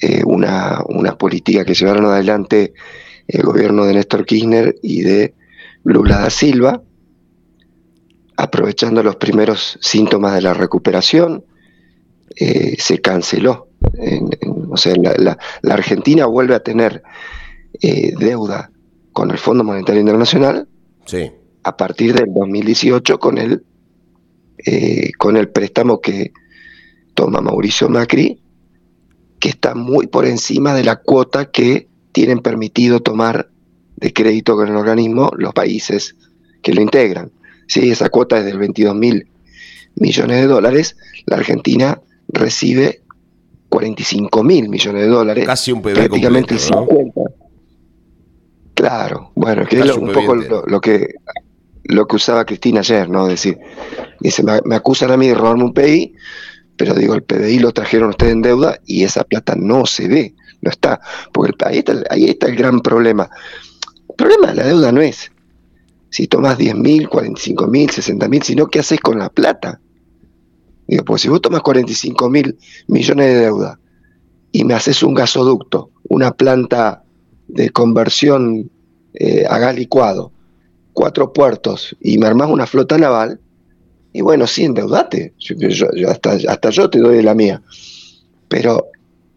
eh, 0.00 0.22
una, 0.24 0.82
una, 0.86 1.18
política 1.18 1.64
que 1.64 1.74
llevaron 1.74 2.06
adelante 2.06 2.72
el 3.28 3.42
gobierno 3.42 3.84
de 3.84 3.94
Néstor 3.94 4.24
Kirchner 4.24 4.76
y 4.82 5.02
de 5.02 5.34
Lula 5.84 6.20
da 6.20 6.30
Silva, 6.30 6.82
aprovechando 8.36 9.02
los 9.02 9.16
primeros 9.16 9.78
síntomas 9.82 10.34
de 10.34 10.40
la 10.40 10.54
recuperación, 10.54 11.44
eh, 12.36 12.76
se 12.78 13.00
canceló. 13.00 13.68
o 14.70 14.76
sea, 14.78 14.94
la, 14.96 15.36
Argentina 15.70 16.24
vuelve 16.24 16.54
a 16.54 16.62
tener 16.62 17.02
eh, 17.82 18.14
deuda 18.18 18.70
con 19.12 19.30
el 19.30 19.38
Fondo 19.38 19.64
Monetario 19.64 20.00
Internacional 20.00 20.66
sí. 21.04 21.30
a 21.62 21.76
partir 21.76 22.14
del 22.14 22.32
2018 22.32 23.18
con 23.18 23.36
el, 23.36 23.64
con 25.18 25.36
el 25.36 25.50
préstamo 25.50 26.00
que 26.00 26.32
toma 27.14 27.40
Mauricio 27.42 27.88
Macri, 27.90 28.40
que 29.40 29.48
está 29.48 29.74
muy 29.74 30.06
por 30.06 30.26
encima 30.26 30.74
de 30.74 30.84
la 30.84 30.96
cuota 30.96 31.50
que 31.50 31.88
tienen 32.12 32.40
permitido 32.40 33.00
tomar 33.00 33.48
de 33.96 34.12
crédito 34.12 34.54
con 34.54 34.68
el 34.68 34.76
organismo 34.76 35.30
los 35.36 35.52
países 35.52 36.14
que 36.62 36.72
lo 36.72 36.82
integran. 36.82 37.32
Si 37.66 37.90
esa 37.90 38.10
cuota 38.10 38.38
es 38.38 38.44
del 38.44 38.58
22 38.58 38.94
mil 38.94 39.28
millones 39.96 40.40
de 40.40 40.46
dólares, 40.46 40.96
la 41.26 41.36
Argentina 41.36 42.00
recibe 42.28 43.02
45 43.70 44.42
mil 44.44 44.68
millones 44.68 45.02
de 45.02 45.08
dólares. 45.08 45.46
Casi 45.46 45.72
un 45.72 45.80
prácticamente 45.80 46.54
el 46.54 46.60
50. 46.60 47.20
Claro, 48.74 49.30
bueno, 49.34 49.66
que 49.66 49.78
es 49.80 49.96
un, 49.96 50.12
poco 50.12 50.34
lo, 50.34 50.80
que 50.80 51.14
lo 51.84 52.06
que 52.06 52.16
usaba 52.16 52.44
Cristina 52.44 52.80
ayer, 52.80 53.08
¿no? 53.08 53.24
Es 53.24 53.42
decir, 53.42 53.58
dice, 54.20 54.42
me, 54.42 54.58
me 54.64 54.74
acusan 54.74 55.10
a 55.10 55.16
mí 55.16 55.28
de 55.28 55.34
robarme 55.34 55.64
un 55.64 55.74
PBI, 55.74 56.14
pero 56.80 56.94
digo, 56.94 57.12
el 57.12 57.22
PBI 57.22 57.58
lo 57.58 57.72
trajeron 57.72 58.08
ustedes 58.08 58.32
en 58.32 58.40
deuda 58.40 58.80
y 58.86 59.04
esa 59.04 59.22
plata 59.24 59.54
no 59.54 59.84
se 59.84 60.08
ve, 60.08 60.34
no 60.62 60.70
está, 60.70 60.98
porque 61.30 61.52
ahí 61.66 61.80
está, 61.80 61.92
ahí 62.08 62.24
está 62.24 62.46
el 62.46 62.56
gran 62.56 62.80
problema. 62.80 63.28
El 64.08 64.14
problema 64.16 64.46
de 64.46 64.54
la 64.54 64.64
deuda 64.64 64.90
no 64.90 65.02
es 65.02 65.30
si 66.08 66.26
tomas 66.26 66.56
10 66.56 66.76
mil, 66.76 67.06
45 67.10 67.66
mil, 67.66 67.90
60 67.90 68.28
mil, 68.28 68.42
sino 68.42 68.66
qué 68.68 68.78
haces 68.78 68.98
con 68.98 69.18
la 69.18 69.28
plata. 69.28 69.78
Digo, 70.86 71.04
pues 71.04 71.20
si 71.20 71.28
vos 71.28 71.42
tomas 71.42 71.60
45 71.60 72.30
mil 72.30 72.56
millones 72.86 73.26
de 73.26 73.40
deuda 73.40 73.78
y 74.50 74.64
me 74.64 74.72
haces 74.72 75.02
un 75.02 75.12
gasoducto, 75.12 75.90
una 76.08 76.30
planta 76.30 77.04
de 77.46 77.68
conversión 77.68 78.70
eh, 79.12 79.44
a 79.46 79.58
gas 79.58 79.74
licuado, 79.74 80.32
cuatro 80.94 81.34
puertos 81.34 81.94
y 82.00 82.16
me 82.16 82.26
armás 82.26 82.48
una 82.48 82.66
flota 82.66 82.96
naval, 82.96 83.38
y 84.12 84.20
bueno, 84.22 84.46
sí, 84.46 84.64
endeudate. 84.64 85.34
hasta, 86.08 86.32
hasta 86.48 86.70
yo 86.70 86.90
te 86.90 86.98
doy 86.98 87.22
la 87.22 87.34
mía. 87.34 87.62
Pero 88.48 88.90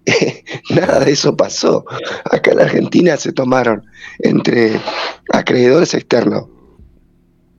nada 0.69 0.99
de 0.99 1.11
eso 1.11 1.35
pasó. 1.35 1.85
Acá 2.25 2.51
en 2.51 2.59
Argentina 2.59 3.17
se 3.17 3.31
tomaron 3.31 3.85
entre 4.19 4.79
acreedores 5.31 5.93
externos, 5.93 6.45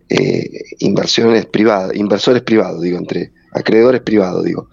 eh, 0.08 0.50
inversiones 0.80 1.46
privadas, 1.46 1.94
inversores 1.94 2.42
privados, 2.42 2.82
digo, 2.82 2.98
entre 2.98 3.32
acreedores 3.52 4.02
privados, 4.02 4.44
digo, 4.44 4.68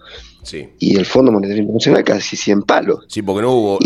y 0.78 0.96
el 0.96 1.06
Fondo 1.06 1.30
Monetario 1.30 1.62
Internacional 1.62 2.02
casi 2.02 2.36
100 2.36 2.62
palos. 2.62 3.04
Sí, 3.08 3.22
porque 3.22 3.42
no 3.42 3.52
hubo, 3.52 3.78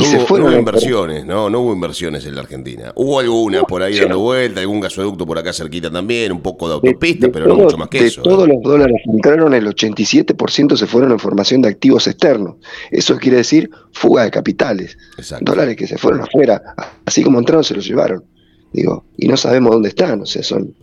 inversiones, 0.56 1.26
¿no? 1.26 1.50
No 1.50 1.60
hubo 1.60 1.72
inversiones 1.72 2.25
en 2.25 2.34
la 2.34 2.40
Argentina. 2.40 2.92
Hubo 2.96 3.20
algunas 3.20 3.64
por 3.64 3.82
ahí 3.82 3.98
dando 3.98 4.18
vuelta, 4.20 4.60
algún 4.60 4.80
gasoducto 4.80 5.26
por 5.26 5.38
acá 5.38 5.52
cerquita 5.52 5.90
también, 5.90 6.32
un 6.32 6.40
poco 6.40 6.68
de 6.68 6.75
autopista, 6.75 7.28
pero 7.30 7.46
no 7.46 7.56
mucho 7.56 7.76
más 7.76 7.88
que 7.88 8.06
eso. 8.06 8.22
Todos 8.22 8.48
los 8.48 8.62
dólares 8.62 8.96
que 9.04 9.10
entraron, 9.10 9.52
el 9.52 9.66
87% 9.66 10.76
se 10.76 10.86
fueron 10.86 11.12
en 11.12 11.18
formación 11.18 11.62
de 11.62 11.68
activos 11.68 12.06
externos. 12.06 12.56
Eso 12.90 13.18
quiere 13.18 13.38
decir 13.38 13.70
fuga 13.92 14.25
de 14.25 14.30
capitales. 14.30 14.96
Dólares 15.42 15.76
que 15.76 15.86
se 15.86 15.98
fueron 15.98 16.22
afuera, 16.22 16.62
así 17.04 17.22
como 17.22 17.38
entraron 17.38 17.64
se 17.64 17.75
los 17.75 17.86
llevaron. 17.86 18.25
Digo, 18.72 19.04
y 19.16 19.28
no 19.28 19.36
sabemos 19.36 19.72
dónde 19.72 19.90
están, 19.90 20.22
o 20.22 20.26
sea, 20.26 20.42
son 20.42 20.75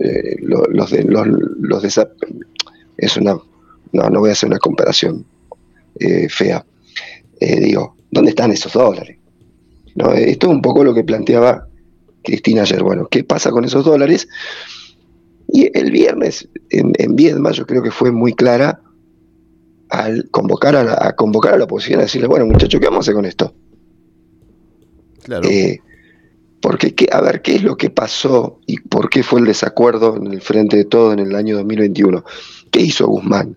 eh, 0.00 0.36
los, 0.42 0.90
de 0.90 1.04
los, 1.04 1.26
los 1.26 1.82
de 1.82 2.06
es 2.98 3.16
una 3.16 3.38
no, 3.92 4.08
no 4.10 4.20
voy 4.20 4.30
a 4.30 4.32
hacer 4.32 4.48
una 4.48 4.58
comparación 4.58 5.24
eh, 5.98 6.28
fea. 6.28 6.64
Eh, 7.40 7.60
digo, 7.60 7.96
¿dónde 8.10 8.30
están 8.30 8.52
esos 8.52 8.72
dólares? 8.72 9.18
¿No? 9.94 10.12
Esto 10.12 10.46
es 10.46 10.52
un 10.52 10.62
poco 10.62 10.84
lo 10.84 10.94
que 10.94 11.04
planteaba 11.04 11.66
Cristina 12.22 12.62
ayer. 12.62 12.82
Bueno, 12.82 13.08
¿qué 13.10 13.24
pasa 13.24 13.50
con 13.50 13.64
esos 13.64 13.84
dólares? 13.84 14.28
Y 15.48 15.70
el 15.76 15.90
viernes, 15.90 16.48
en, 16.70 16.92
en 16.98 17.16
Viedma, 17.16 17.52
yo 17.52 17.66
creo 17.66 17.82
que 17.82 17.90
fue 17.90 18.12
muy 18.12 18.34
clara 18.34 18.80
al 19.88 20.28
convocar 20.30 20.76
a 20.76 20.84
la, 20.84 21.16
convocar 21.16 21.54
a 21.54 21.58
la 21.58 21.64
oposición 21.64 22.00
a 22.00 22.02
decirle, 22.02 22.28
bueno, 22.28 22.46
muchachos, 22.46 22.80
¿qué 22.80 22.86
vamos 22.86 22.98
a 22.98 23.04
hacer 23.06 23.14
con 23.14 23.24
esto? 23.24 23.54
Claro. 25.22 25.48
Eh, 25.48 25.80
porque, 26.60 26.94
a 27.10 27.20
ver, 27.20 27.40
¿qué 27.42 27.56
es 27.56 27.62
lo 27.62 27.76
que 27.76 27.90
pasó 27.90 28.60
y 28.66 28.80
por 28.80 29.08
qué 29.08 29.22
fue 29.22 29.40
el 29.40 29.46
desacuerdo 29.46 30.16
en 30.16 30.26
el 30.26 30.42
frente 30.42 30.76
de 30.76 30.84
todo 30.84 31.12
en 31.12 31.20
el 31.20 31.34
año 31.34 31.56
2021? 31.56 32.24
¿Qué 32.70 32.80
hizo 32.80 33.06
Guzmán? 33.06 33.56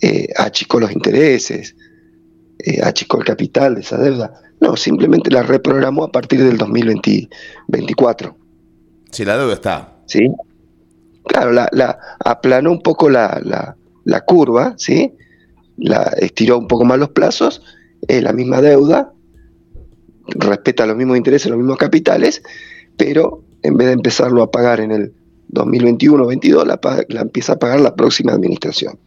Eh, 0.00 0.28
achicó 0.36 0.78
los 0.78 0.92
intereses, 0.92 1.74
eh, 2.58 2.80
achicó 2.82 3.18
el 3.18 3.24
capital 3.24 3.74
de 3.74 3.80
esa 3.80 3.98
deuda. 3.98 4.32
No, 4.60 4.76
simplemente 4.76 5.30
la 5.30 5.42
reprogramó 5.42 6.04
a 6.04 6.12
partir 6.12 6.42
del 6.42 6.56
2024. 6.56 8.36
Si 9.10 9.24
la 9.24 9.38
deuda 9.38 9.54
está. 9.54 9.96
Sí. 10.06 10.30
Claro, 11.24 11.52
la, 11.52 11.68
la 11.72 11.98
aplanó 12.24 12.72
un 12.72 12.82
poco 12.82 13.10
la, 13.10 13.40
la, 14.04 14.20
curva, 14.24 14.74
¿sí? 14.78 15.14
La 15.76 16.02
estiró 16.18 16.58
un 16.58 16.66
poco 16.66 16.84
más 16.84 16.98
los 16.98 17.10
plazos, 17.10 17.62
es 18.08 18.22
la 18.22 18.32
misma 18.32 18.60
deuda, 18.62 19.12
respeta 20.28 20.86
los 20.86 20.96
mismos 20.96 21.18
intereses, 21.18 21.50
los 21.50 21.58
mismos 21.58 21.76
capitales, 21.76 22.42
pero 22.96 23.44
en 23.62 23.76
vez 23.76 23.88
de 23.88 23.92
empezarlo 23.92 24.42
a 24.42 24.50
pagar 24.50 24.80
en 24.80 24.90
el 24.90 25.12
2021-22, 25.52 26.64
la, 26.64 26.80
la 27.08 27.20
empieza 27.20 27.52
a 27.54 27.58
pagar 27.58 27.80
la 27.80 27.94
próxima 27.94 28.32
administración 28.32 28.98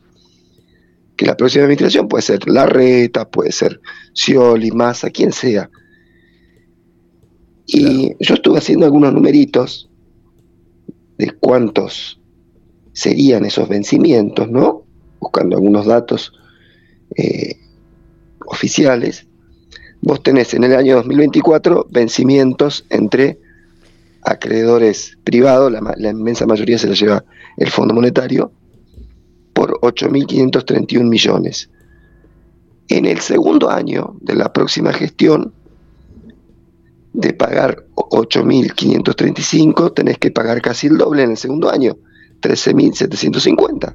que 1.21 1.27
la 1.27 1.37
próxima 1.37 1.65
administración 1.65 2.07
puede 2.07 2.23
ser 2.23 2.49
Larreta, 2.49 3.29
puede 3.29 3.51
ser 3.51 3.79
Scioli, 4.15 4.71
Massa, 4.71 5.11
quien 5.11 5.31
sea. 5.31 5.69
Y 7.67 8.15
yo 8.19 8.33
estuve 8.33 8.57
haciendo 8.57 8.87
algunos 8.87 9.13
numeritos 9.13 9.87
de 11.19 11.29
cuántos 11.29 12.19
serían 12.93 13.45
esos 13.45 13.69
vencimientos, 13.69 14.49
¿no? 14.49 14.83
Buscando 15.19 15.57
algunos 15.57 15.85
datos 15.85 16.33
eh, 17.15 17.55
oficiales. 18.47 19.27
Vos 20.01 20.23
tenés 20.23 20.55
en 20.55 20.63
el 20.63 20.73
año 20.73 20.95
2024 20.95 21.85
vencimientos 21.91 22.87
entre 22.89 23.37
acreedores 24.23 25.19
privados, 25.23 25.71
la, 25.71 25.81
la 25.97 26.09
inmensa 26.09 26.47
mayoría 26.47 26.79
se 26.79 26.87
la 26.87 26.95
lleva 26.95 27.23
el 27.57 27.69
Fondo 27.69 27.93
Monetario, 27.93 28.51
por 29.61 29.79
8.531 29.81 31.03
millones. 31.03 31.69
En 32.87 33.05
el 33.05 33.19
segundo 33.19 33.69
año 33.69 34.15
de 34.19 34.33
la 34.33 34.51
próxima 34.51 34.91
gestión, 34.91 35.53
de 37.13 37.33
pagar 37.33 37.85
8.535, 37.93 39.93
tenés 39.93 40.17
que 40.17 40.31
pagar 40.31 40.63
casi 40.63 40.87
el 40.87 40.97
doble 40.97 41.21
en 41.21 41.29
el 41.29 41.37
segundo 41.37 41.69
año, 41.69 41.95
13.750. 42.41 43.93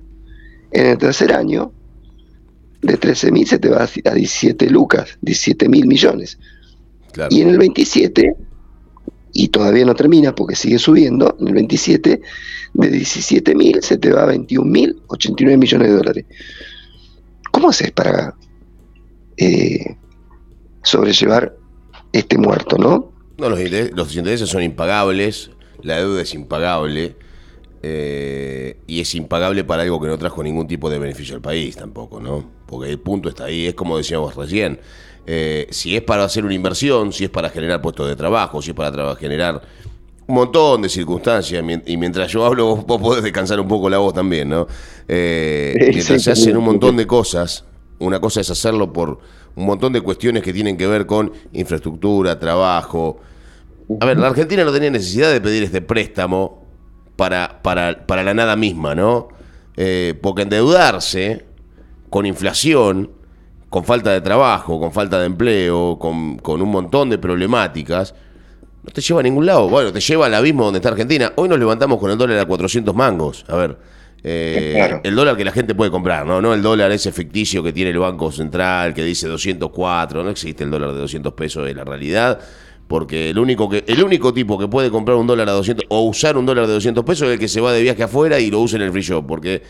En 0.70 0.86
el 0.86 0.98
tercer 0.98 1.32
año, 1.32 1.72
de 2.82 3.00
13.000 3.00 3.46
se 3.46 3.58
te 3.58 3.68
va 3.68 3.82
a 3.82 4.14
17 4.14 4.70
lucas, 4.70 5.18
17.000 5.20 5.84
millones. 5.84 6.38
Y 7.28 7.40
en 7.40 7.48
el 7.48 7.58
27 7.58 8.36
y 9.38 9.48
todavía 9.48 9.84
no 9.84 9.94
termina 9.94 10.34
porque 10.34 10.56
sigue 10.56 10.78
subiendo, 10.78 11.36
en 11.38 11.48
el 11.48 11.54
27, 11.54 12.20
de 12.72 12.90
17.000 12.90 13.82
se 13.82 13.98
te 13.98 14.10
va 14.10 14.22
a 14.22 14.32
21.089 14.32 15.58
millones 15.58 15.88
de 15.88 15.94
dólares. 15.94 16.24
¿Cómo 17.50 17.68
haces 17.68 17.92
para 17.92 18.34
eh, 19.36 19.96
sobrellevar 20.82 21.54
este 22.12 22.38
muerto, 22.38 22.78
no? 22.78 23.12
No, 23.36 23.50
los, 23.50 24.16
intereses 24.16 24.48
son 24.48 24.62
impagables, 24.62 25.50
la 25.82 25.98
deuda 25.98 26.22
es 26.22 26.32
impagable. 26.32 27.16
Eh, 27.82 28.78
y 28.86 29.00
es 29.00 29.14
impagable 29.14 29.62
para 29.62 29.82
algo 29.82 30.00
que 30.00 30.08
no 30.08 30.18
trajo 30.18 30.42
ningún 30.42 30.66
tipo 30.66 30.88
de 30.88 30.98
beneficio 30.98 31.36
al 31.36 31.42
país 31.42 31.76
tampoco, 31.76 32.20
¿no? 32.20 32.50
Porque 32.66 32.90
el 32.90 32.98
punto 32.98 33.28
está 33.28 33.44
ahí, 33.44 33.66
es 33.66 33.74
como 33.74 33.98
decíamos 33.98 34.34
recién, 34.34 34.80
eh, 35.26 35.66
si 35.70 35.96
es 35.96 36.02
para 36.02 36.24
hacer 36.24 36.44
una 36.44 36.54
inversión, 36.54 37.12
si 37.12 37.24
es 37.24 37.30
para 37.30 37.50
generar 37.50 37.82
puestos 37.82 38.08
de 38.08 38.16
trabajo, 38.16 38.62
si 38.62 38.70
es 38.70 38.76
para 38.76 39.14
generar 39.16 39.60
un 40.26 40.34
montón 40.34 40.82
de 40.82 40.88
circunstancias. 40.88 41.64
Y 41.86 41.96
mientras 41.96 42.30
yo 42.30 42.44
hablo, 42.44 42.76
vos, 42.86 43.00
podés 43.00 43.22
descansar 43.22 43.60
un 43.60 43.68
poco 43.68 43.90
la 43.90 43.98
voz 43.98 44.14
también, 44.14 44.48
¿no? 44.48 44.66
Eh, 45.08 45.74
mientras 45.92 46.22
se 46.22 46.30
hacen 46.30 46.56
un 46.56 46.64
montón 46.64 46.96
de 46.96 47.06
cosas, 47.06 47.64
una 47.98 48.20
cosa 48.20 48.40
es 48.40 48.50
hacerlo 48.50 48.92
por 48.92 49.18
un 49.54 49.66
montón 49.66 49.92
de 49.92 50.00
cuestiones 50.00 50.42
que 50.42 50.52
tienen 50.52 50.76
que 50.76 50.86
ver 50.86 51.06
con 51.06 51.32
infraestructura, 51.52 52.38
trabajo, 52.38 53.20
a 54.00 54.06
ver, 54.06 54.18
la 54.18 54.28
Argentina 54.28 54.64
no 54.64 54.72
tenía 54.72 54.90
necesidad 54.90 55.32
de 55.32 55.40
pedir 55.40 55.62
este 55.62 55.80
préstamo 55.80 56.64
para, 57.14 57.62
para, 57.62 58.06
para 58.06 58.24
la 58.24 58.34
nada 58.34 58.56
misma, 58.56 58.94
¿no? 58.94 59.28
Eh, 59.76 60.14
porque 60.20 60.42
endeudarse 60.42 61.44
con 62.10 62.26
inflación, 62.26 63.10
con 63.68 63.84
falta 63.84 64.12
de 64.12 64.20
trabajo, 64.20 64.78
con 64.78 64.92
falta 64.92 65.18
de 65.18 65.26
empleo, 65.26 65.98
con, 65.98 66.38
con 66.38 66.62
un 66.62 66.70
montón 66.70 67.10
de 67.10 67.18
problemáticas, 67.18 68.14
no 68.82 68.92
te 68.92 69.00
lleva 69.00 69.20
a 69.20 69.22
ningún 69.22 69.44
lado. 69.44 69.68
Bueno, 69.68 69.92
te 69.92 70.00
lleva 70.00 70.26
al 70.26 70.34
abismo 70.34 70.64
donde 70.64 70.78
está 70.78 70.90
Argentina. 70.90 71.32
Hoy 71.36 71.48
nos 71.48 71.58
levantamos 71.58 71.98
con 71.98 72.10
el 72.10 72.16
dólar 72.16 72.38
a 72.38 72.44
400 72.46 72.94
mangos. 72.94 73.44
A 73.48 73.56
ver, 73.56 73.76
eh, 74.22 75.00
el 75.02 75.14
dólar 75.14 75.36
que 75.36 75.44
la 75.44 75.52
gente 75.52 75.74
puede 75.74 75.90
comprar, 75.90 76.24
¿no? 76.24 76.40
No 76.40 76.54
el 76.54 76.62
dólar 76.62 76.92
ese 76.92 77.10
ficticio 77.10 77.62
que 77.62 77.72
tiene 77.72 77.90
el 77.90 77.98
Banco 77.98 78.30
Central, 78.30 78.94
que 78.94 79.02
dice 79.02 79.26
204. 79.26 80.22
No 80.22 80.30
existe 80.30 80.62
el 80.62 80.70
dólar 80.70 80.92
de 80.92 81.00
200 81.00 81.32
pesos 81.32 81.68
en 81.68 81.76
la 81.76 81.84
realidad. 81.84 82.38
Porque 82.86 83.30
el 83.30 83.38
único, 83.40 83.68
que, 83.68 83.82
el 83.88 84.02
único 84.04 84.32
tipo 84.32 84.56
que 84.56 84.68
puede 84.68 84.90
comprar 84.90 85.16
un 85.16 85.26
dólar 85.26 85.48
a 85.48 85.52
200 85.52 85.86
o 85.88 86.02
usar 86.02 86.36
un 86.36 86.46
dólar 86.46 86.68
de 86.68 86.74
200 86.74 87.04
pesos 87.04 87.26
es 87.26 87.34
el 87.34 87.40
que 87.40 87.48
se 87.48 87.60
va 87.60 87.72
de 87.72 87.82
viaje 87.82 88.04
afuera 88.04 88.38
y 88.38 88.48
lo 88.48 88.60
usa 88.60 88.76
en 88.76 88.82
el 88.82 88.92
free 88.92 89.02
shop. 89.02 89.26
Porque 89.26 89.62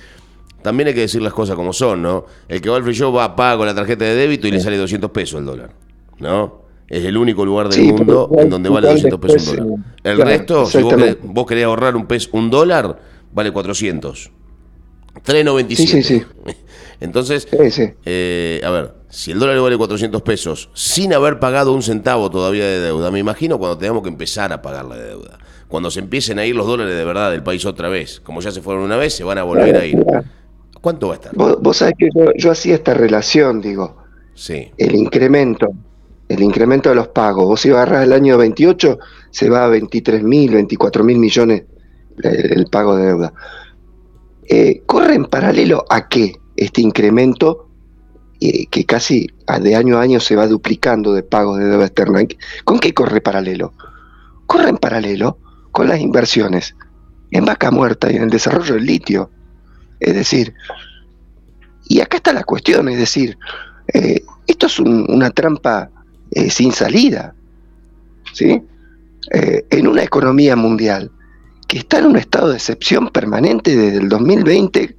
también 0.67 0.89
hay 0.89 0.95
que 0.95 1.03
decir 1.03 1.23
las 1.23 1.33
cosas 1.33 1.55
como 1.55 1.73
son, 1.73 2.03
¿no? 2.03 2.25
El 2.49 2.61
que 2.61 2.69
va 2.69 2.77
al 2.77 2.83
free 2.83 2.93
shop 2.93 3.15
va, 3.15 3.37
paga 3.37 3.57
con 3.57 3.67
la 3.69 3.75
tarjeta 3.77 4.05
de 4.05 4.17
débito 4.17 4.49
y 4.49 4.51
le 4.51 4.59
sale 4.59 4.77
200 4.77 5.13
pesos 5.13 5.39
el 5.39 5.47
dólar, 5.47 5.71
¿no? 6.19 6.63
Es 6.89 7.05
el 7.05 7.17
único 7.17 7.45
lugar 7.45 7.69
del 7.69 7.85
mundo 7.85 8.29
en 8.37 8.51
donde 8.51 8.69
vale 8.69 8.89
200 8.89 9.21
pesos 9.21 9.47
un 9.47 9.57
dólar. 9.59 9.79
El 10.03 10.19
resto, 10.19 10.67
si 10.67 10.83
vos 10.83 11.47
querés, 11.47 11.65
ahorrar 11.67 11.95
un, 11.95 12.07
peso, 12.07 12.31
un 12.33 12.51
dólar, 12.51 12.99
vale 13.33 13.53
400. 13.53 14.33
3.97. 15.25 15.77
Sí, 15.77 15.87
sí, 15.87 16.03
sí. 16.03 16.25
Entonces, 17.01 17.47
eh, 18.05 18.61
a 18.65 18.71
ver, 18.71 18.95
si 19.09 19.31
el 19.31 19.39
dólar 19.39 19.61
vale 19.61 19.77
400 19.77 20.21
pesos 20.23 20.69
sin 20.75 21.15
haber 21.15 21.39
pagado 21.39 21.75
un 21.75 21.85
centavo 21.85 22.29
todavía 22.29 22.65
de 22.65 22.81
deuda, 22.81 23.13
me 23.13 23.21
imagino 23.21 23.57
cuando 23.61 23.79
tengamos 23.79 24.03
que 24.03 24.09
empezar 24.09 24.53
a 24.53 24.63
pagar 24.63 24.87
la 24.87 24.97
deuda. 24.97 25.39
Cuando 25.69 25.93
se 25.93 26.01
empiecen 26.01 26.41
a 26.41 26.47
ir 26.47 26.57
los 26.57 26.67
dólares 26.67 26.97
de 26.97 27.05
verdad 27.05 27.31
del 27.31 27.45
país 27.45 27.65
otra 27.67 27.89
vez, 27.89 28.19
como 28.19 28.41
ya 28.41 28.51
se 28.51 28.63
fueron 28.63 28.83
una 28.83 28.97
vez, 28.97 29.15
se 29.15 29.23
van 29.23 29.39
a 29.39 29.45
volver 29.45 29.77
a 29.77 29.87
ir. 29.87 30.05
¿Cuánto 30.87 31.09
va 31.09 31.15
a 31.15 31.17
estar? 31.17 31.33
Vos, 31.35 31.79
sabés 31.79 31.95
que 31.99 32.09
yo, 32.37 32.51
hacía 32.53 32.77
esta 32.77 32.95
relación, 32.95 33.61
digo. 33.61 33.97
Sí. 34.35 34.71
El 34.79 34.95
incremento, 34.95 35.67
el 36.29 36.41
incremento 36.41 36.91
de 36.91 36.95
los 36.95 37.09
pagos. 37.09 37.45
Vos 37.45 37.61
si 37.61 37.71
agarrás 37.71 38.05
el 38.05 38.13
año 38.13 38.39
28, 38.39 38.97
se 39.33 39.51
va 39.51 39.65
a 39.65 39.69
23 39.69 40.23
mil, 40.23 40.53
24 40.53 41.03
mil 41.03 41.19
millones 41.19 41.65
el, 42.23 42.67
pago 42.67 42.95
de 42.95 43.07
deuda. 43.07 43.33
Eh, 44.49 44.83
¿Corre 44.87 45.17
en 45.17 45.25
paralelo 45.25 45.85
a 45.91 46.07
qué 46.07 46.37
este 46.55 46.83
incremento 46.83 47.69
eh, 48.41 48.67
que 48.69 48.85
casi 48.85 49.27
de 49.61 49.75
año 49.75 49.99
a 49.99 50.03
año 50.03 50.21
se 50.21 50.37
va 50.37 50.47
duplicando 50.47 51.15
de 51.15 51.25
pagos 51.25 51.59
de 51.59 51.65
deuda 51.65 51.87
externa? 51.87 52.21
¿Con 52.63 52.79
qué 52.79 52.95
corre 52.95 53.21
paralelo? 53.21 53.73
Corre 54.47 54.69
en 54.69 54.77
paralelo 54.79 55.37
con 55.73 55.89
las 55.89 55.99
inversiones 55.99 56.77
en 57.33 57.45
vaca 57.45 57.73
muerta 57.73 58.13
y 58.13 58.15
en 58.15 58.23
el 58.23 58.31
desarrollo 58.31 58.75
del 58.75 58.87
litio. 58.87 59.33
Es 60.01 60.15
decir, 60.15 60.55
y 61.89 62.01
acá 62.01 62.17
está 62.17 62.33
la 62.33 62.45
cuestión, 62.45 62.89
es 62.89 62.99
decir, 62.99 63.39
eh, 63.93 64.23
esto 64.47 64.67
es 64.67 64.79
una 64.81 65.31
trampa 65.31 65.91
eh, 66.31 66.51
sin 66.51 66.73
salida, 66.73 67.35
¿sí? 68.33 68.63
Eh, 69.33 69.65
en 69.71 69.87
una 69.89 70.03
economía 70.03 70.57
mundial 70.57 71.11
que 71.67 71.79
está 71.79 71.99
en 71.99 72.07
un 72.07 72.17
estado 72.17 72.51
de 72.51 72.57
excepción 72.57 73.09
permanente 73.09 73.77
desde 73.77 73.99
el 73.99 74.09
2020 74.09 74.97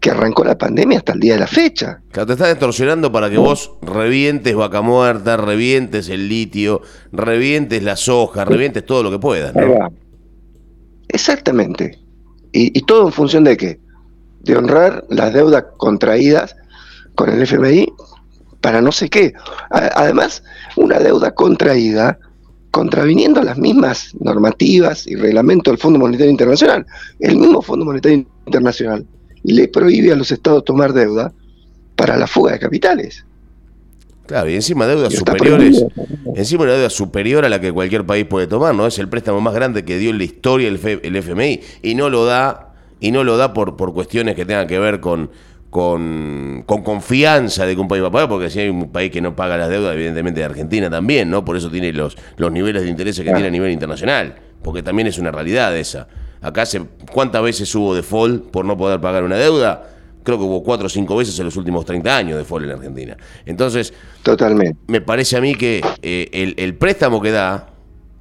que 0.00 0.10
arrancó 0.10 0.44
la 0.44 0.56
pandemia 0.56 0.98
hasta 0.98 1.12
el 1.12 1.20
día 1.20 1.34
de 1.34 1.40
la 1.40 1.46
fecha. 1.46 2.00
Claro, 2.12 2.26
te 2.26 2.32
estás 2.34 2.48
distorsionando 2.50 3.10
para 3.10 3.30
que 3.30 3.38
vos 3.38 3.72
revientes 3.82 4.54
vaca 4.54 4.80
muerta, 4.80 5.36
revientes 5.36 6.08
el 6.08 6.28
litio, 6.28 6.82
revientes 7.10 7.82
la 7.82 7.96
soja, 7.96 8.44
revientes 8.44 8.86
todo 8.86 9.02
lo 9.02 9.10
que 9.10 9.18
puedas. 9.18 9.54
¿no? 9.54 9.90
Exactamente. 11.08 11.98
¿Y 12.52 12.80
todo 12.82 13.06
en 13.06 13.12
función 13.12 13.44
de 13.44 13.56
qué? 13.56 13.80
De 14.40 14.56
honrar 14.56 15.04
las 15.08 15.32
deudas 15.32 15.64
contraídas 15.76 16.56
con 17.14 17.30
el 17.30 17.42
FMI 17.42 17.92
para 18.60 18.80
no 18.80 18.92
sé 18.92 19.08
qué. 19.08 19.32
Además, 19.70 20.42
una 20.76 20.98
deuda 20.98 21.34
contraída 21.34 22.18
contraviniendo 22.70 23.42
las 23.42 23.58
mismas 23.58 24.14
normativas 24.20 25.06
y 25.06 25.16
reglamentos 25.16 25.72
del 25.72 25.78
Fondo 25.78 25.98
Monetario 25.98 26.30
Internacional. 26.30 26.86
El 27.18 27.36
mismo 27.36 27.62
Fondo 27.62 27.84
Monetario 27.84 28.26
Internacional 28.46 29.06
le 29.42 29.68
prohíbe 29.68 30.12
a 30.12 30.16
los 30.16 30.30
estados 30.30 30.64
tomar 30.64 30.92
deuda 30.92 31.32
para 31.96 32.16
la 32.16 32.26
fuga 32.26 32.52
de 32.52 32.58
capitales. 32.58 33.24
Claro, 34.26 34.50
y 34.50 34.54
encima 34.56 34.86
deudas 34.86 35.14
superiores, 35.14 35.86
encima 36.36 36.64
una 36.64 36.74
deuda 36.74 36.90
superior 36.90 37.46
a 37.46 37.48
la 37.48 37.62
que 37.62 37.72
cualquier 37.72 38.04
país 38.04 38.26
puede 38.26 38.46
tomar, 38.46 38.74
¿no? 38.74 38.86
Es 38.86 38.98
el 38.98 39.08
préstamo 39.08 39.40
más 39.40 39.54
grande 39.54 39.86
que 39.86 39.96
dio 39.96 40.10
en 40.10 40.18
la 40.18 40.24
historia 40.24 40.68
el, 40.68 40.78
el 41.02 41.16
FMI 41.16 41.60
y 41.82 41.94
no 41.94 42.10
lo 42.10 42.26
da 42.26 42.67
y 43.00 43.10
no 43.10 43.24
lo 43.24 43.36
da 43.36 43.52
por, 43.52 43.76
por 43.76 43.92
cuestiones 43.92 44.34
que 44.34 44.44
tengan 44.44 44.66
que 44.66 44.78
ver 44.78 45.00
con, 45.00 45.30
con, 45.70 46.64
confianza 46.66 47.66
de 47.66 47.74
que 47.74 47.80
un 47.80 47.88
país 47.88 48.02
va 48.02 48.08
a 48.08 48.10
pagar, 48.10 48.28
porque 48.28 48.50
si 48.50 48.60
hay 48.60 48.68
un 48.68 48.90
país 48.90 49.10
que 49.10 49.20
no 49.20 49.36
paga 49.36 49.56
las 49.56 49.68
deudas, 49.68 49.94
evidentemente 49.94 50.40
de 50.40 50.46
Argentina 50.46 50.88
también, 50.88 51.30
¿no? 51.30 51.44
Por 51.44 51.56
eso 51.56 51.70
tiene 51.70 51.92
los, 51.92 52.16
los 52.36 52.52
niveles 52.52 52.82
de 52.82 52.88
interés 52.88 53.16
que 53.16 53.24
tiene 53.24 53.46
a 53.46 53.50
nivel 53.50 53.70
internacional, 53.70 54.34
porque 54.62 54.82
también 54.82 55.08
es 55.08 55.18
una 55.18 55.30
realidad 55.30 55.76
esa. 55.76 56.08
Acá 56.40 56.64
se, 56.66 56.82
¿cuántas 57.12 57.42
veces 57.42 57.72
hubo 57.74 57.94
default 57.94 58.50
por 58.50 58.64
no 58.64 58.76
poder 58.76 59.00
pagar 59.00 59.24
una 59.24 59.36
deuda? 59.36 59.90
Creo 60.22 60.38
que 60.38 60.44
hubo 60.44 60.62
cuatro 60.62 60.86
o 60.86 60.90
cinco 60.90 61.16
veces 61.16 61.38
en 61.38 61.46
los 61.46 61.56
últimos 61.56 61.84
30 61.84 62.16
años 62.16 62.32
de 62.32 62.38
default 62.38 62.64
en 62.64 62.72
Argentina. 62.72 63.16
Entonces, 63.46 63.92
Totalmente. 64.22 64.78
me 64.86 65.00
parece 65.00 65.36
a 65.36 65.40
mí 65.40 65.54
que 65.54 65.80
eh, 66.02 66.28
el, 66.32 66.54
el 66.58 66.74
préstamo 66.74 67.20
que 67.20 67.30
da 67.30 67.68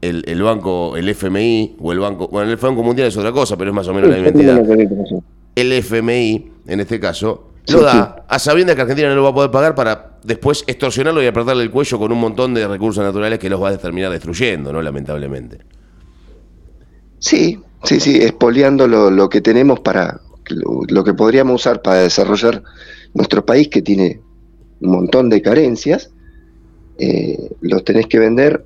el, 0.02 0.44
banco, 0.44 0.96
el 0.96 1.10
FMI 1.10 1.78
o 1.80 1.92
el 1.92 2.00
banco, 2.00 2.28
bueno, 2.28 2.52
el 2.52 2.58
Banco 2.58 2.84
Mundial 2.84 3.08
es 3.08 3.18
otra 3.18 3.32
cosa, 3.32 3.58
pero 3.58 3.72
es 3.72 3.76
más 3.76 3.88
o 3.88 3.94
menos 3.94 4.10
la 4.10 4.20
identidad. 4.20 4.62
El 5.56 5.72
FMI, 5.74 6.52
en 6.68 6.80
este 6.80 7.00
caso, 7.00 7.48
lo 7.68 7.82
da 7.82 8.24
a 8.28 8.40
sabiendas 8.40 8.76
que 8.76 8.84
Argentina 8.84 9.10
no 9.10 9.16
lo 9.16 9.24
va 9.24 9.30
a 9.30 9.34
poder 9.34 9.52
pagar 9.52 9.76
para 9.76 10.18
después 10.24 10.64
extorsionarlo 10.68 11.22
y 11.22 11.28
apretarle 11.28 11.64
el 11.64 11.72
cuello 11.72 11.98
con 11.98 12.12
un 12.12 12.20
montón 12.20 12.54
de 12.54 12.68
recursos 12.68 13.04
naturales 13.04 13.40
que 13.40 13.50
los 13.50 13.62
va 13.62 13.70
a 13.70 13.78
terminar 13.78 14.12
destruyendo, 14.12 14.72
¿no? 14.72 14.82
Lamentablemente. 14.82 15.60
Sí, 17.20 17.60
sí, 17.84 18.00
sí, 18.00 18.18
expoliando 18.18 18.88
lo, 18.88 19.30
que 19.30 19.42
tenemos 19.42 19.80
para, 19.80 20.22
lo, 20.50 21.04
que 21.04 21.14
podríamos 21.14 21.62
usar 21.62 21.82
para 21.82 22.02
desarrollar 22.02 22.62
nuestro 23.14 23.46
país 23.46 23.68
que 23.70 23.82
tiene 23.82 24.22
un 24.82 24.92
montón 24.92 25.30
de 25.30 25.42
carencias, 25.42 26.12
eh, 27.00 27.50
los 27.62 27.84
tenés 27.84 28.06
que 28.06 28.20
vender 28.20 28.64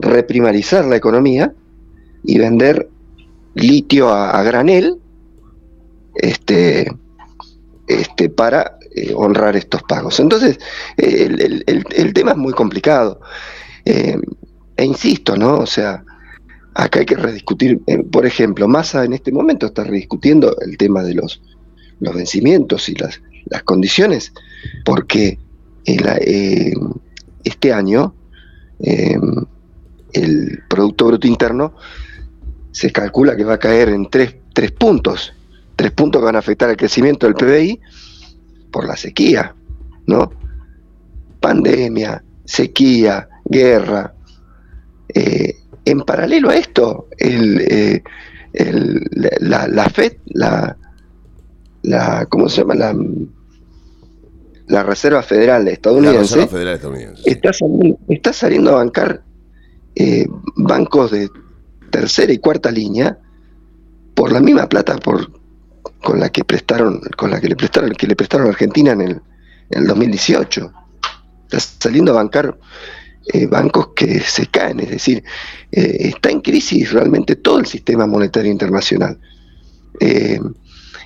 reprimarizar 0.00 0.84
la 0.84 0.96
economía 0.96 1.54
y 2.24 2.38
vender 2.38 2.88
litio 3.54 4.10
a, 4.10 4.42
granel 4.42 4.98
este, 6.14 6.90
este, 7.86 8.28
para 8.28 8.78
eh, 8.94 9.12
honrar 9.14 9.56
estos 9.56 9.82
pagos. 9.84 10.20
Entonces, 10.20 10.58
el, 10.96 12.12
tema 12.14 12.32
es 12.32 12.36
muy 12.36 12.52
complicado. 12.52 13.20
Eh, 13.84 14.18
e 14.76 14.84
insisto, 14.84 15.36
¿no? 15.36 15.58
O 15.58 15.66
sea, 15.66 16.04
acá 16.74 17.00
hay 17.00 17.06
que 17.06 17.16
rediscutir, 17.16 17.80
eh, 17.86 17.98
por 17.98 18.26
ejemplo, 18.26 18.68
Massa 18.68 19.04
en 19.04 19.12
este 19.12 19.32
momento 19.32 19.66
está 19.66 19.84
rediscutiendo 19.84 20.56
el 20.60 20.76
tema 20.76 21.02
de 21.02 21.14
los, 21.14 21.42
los 22.00 22.14
vencimientos 22.14 22.88
y 22.88 22.94
las, 22.94 23.20
las 23.46 23.62
condiciones, 23.62 24.32
porque 24.84 25.38
este 27.44 27.72
año 27.72 28.14
el 30.12 30.62
Producto 30.68 31.06
Bruto 31.06 31.26
Interno 31.26 31.74
se 32.72 32.92
calcula 32.92 33.36
que 33.36 33.44
va 33.44 33.54
a 33.54 33.58
caer 33.58 33.88
en 33.90 34.08
tres, 34.08 34.34
puntos, 34.78 35.32
tres 35.76 35.90
puntos 35.92 36.20
que 36.20 36.26
van 36.26 36.36
a 36.36 36.40
afectar 36.40 36.68
al 36.68 36.76
crecimiento 36.76 37.26
del 37.26 37.34
PBI 37.34 37.80
por 38.70 38.86
la 38.86 38.96
sequía, 38.96 39.54
¿no? 40.06 40.30
Pandemia, 41.40 42.22
sequía, 42.44 43.28
guerra. 43.44 44.14
Eh, 45.12 45.56
en 45.84 46.00
paralelo 46.02 46.50
a 46.50 46.54
esto, 46.54 47.08
el, 47.18 47.60
eh, 47.68 48.02
la, 49.40 49.88
FED, 49.88 50.18
la, 50.26 50.76
la, 51.82 52.26
¿cómo 52.26 52.48
se 52.48 52.60
llama? 52.60 52.74
La, 52.74 52.94
la 54.66 54.82
Reserva 54.84 55.22
Federal 55.22 55.66
estadounidense, 55.66 56.48
Está, 57.24 57.50
está 58.08 58.32
saliendo 58.32 58.70
a 58.70 58.74
bancar 58.74 59.22
eh, 60.02 60.26
bancos 60.56 61.10
de 61.10 61.28
tercera 61.90 62.32
y 62.32 62.38
cuarta 62.38 62.70
línea 62.70 63.18
por 64.14 64.32
la 64.32 64.40
misma 64.40 64.66
plata 64.66 64.96
por, 64.96 65.30
con 66.02 66.18
la 66.18 66.30
que 66.30 66.42
prestaron, 66.42 67.02
con 67.18 67.30
la 67.30 67.38
que 67.38 67.48
le 67.48 67.56
prestaron, 67.56 67.90
que 67.90 68.06
le 68.06 68.16
prestaron 68.16 68.46
a 68.46 68.50
Argentina 68.50 68.92
en 68.92 69.02
el, 69.02 69.10
en 69.68 69.82
el 69.82 69.86
2018. 69.86 70.72
Está 71.44 71.58
saliendo 71.80 72.12
a 72.12 72.14
bancar 72.14 72.58
eh, 73.34 73.46
bancos 73.46 73.88
que 73.94 74.20
se 74.20 74.46
caen, 74.46 74.80
es 74.80 74.88
decir, 74.88 75.22
eh, 75.70 75.96
está 76.00 76.30
en 76.30 76.40
crisis 76.40 76.92
realmente 76.92 77.36
todo 77.36 77.58
el 77.58 77.66
sistema 77.66 78.06
monetario 78.06 78.50
internacional. 78.50 79.20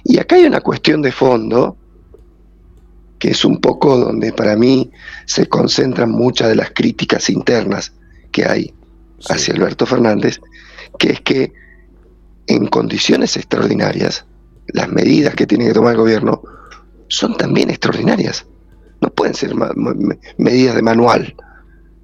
y 0.04 0.18
acá 0.18 0.36
hay 0.36 0.44
una 0.44 0.60
cuestión 0.60 1.02
de 1.02 1.10
fondo 1.10 1.76
que 3.18 3.30
es 3.30 3.44
un 3.44 3.60
poco 3.60 3.96
donde 3.96 4.32
para 4.32 4.54
mí 4.54 4.92
se 5.26 5.46
concentran 5.48 6.10
muchas 6.10 6.48
de 6.48 6.54
las 6.54 6.70
críticas 6.70 7.28
internas 7.28 7.92
que 8.30 8.44
hay 8.44 8.72
hacia 9.28 9.54
Alberto 9.54 9.86
Fernández, 9.86 10.40
que 10.98 11.12
es 11.12 11.20
que 11.20 11.52
en 12.46 12.66
condiciones 12.66 13.36
extraordinarias, 13.36 14.26
las 14.68 14.88
medidas 14.88 15.34
que 15.34 15.46
tiene 15.46 15.66
que 15.66 15.74
tomar 15.74 15.92
el 15.92 16.00
gobierno 16.00 16.42
son 17.08 17.36
también 17.36 17.70
extraordinarias. 17.70 18.46
No 19.00 19.10
pueden 19.10 19.34
ser 19.34 19.54
medidas 20.38 20.74
de 20.74 20.82
manual, 20.82 21.34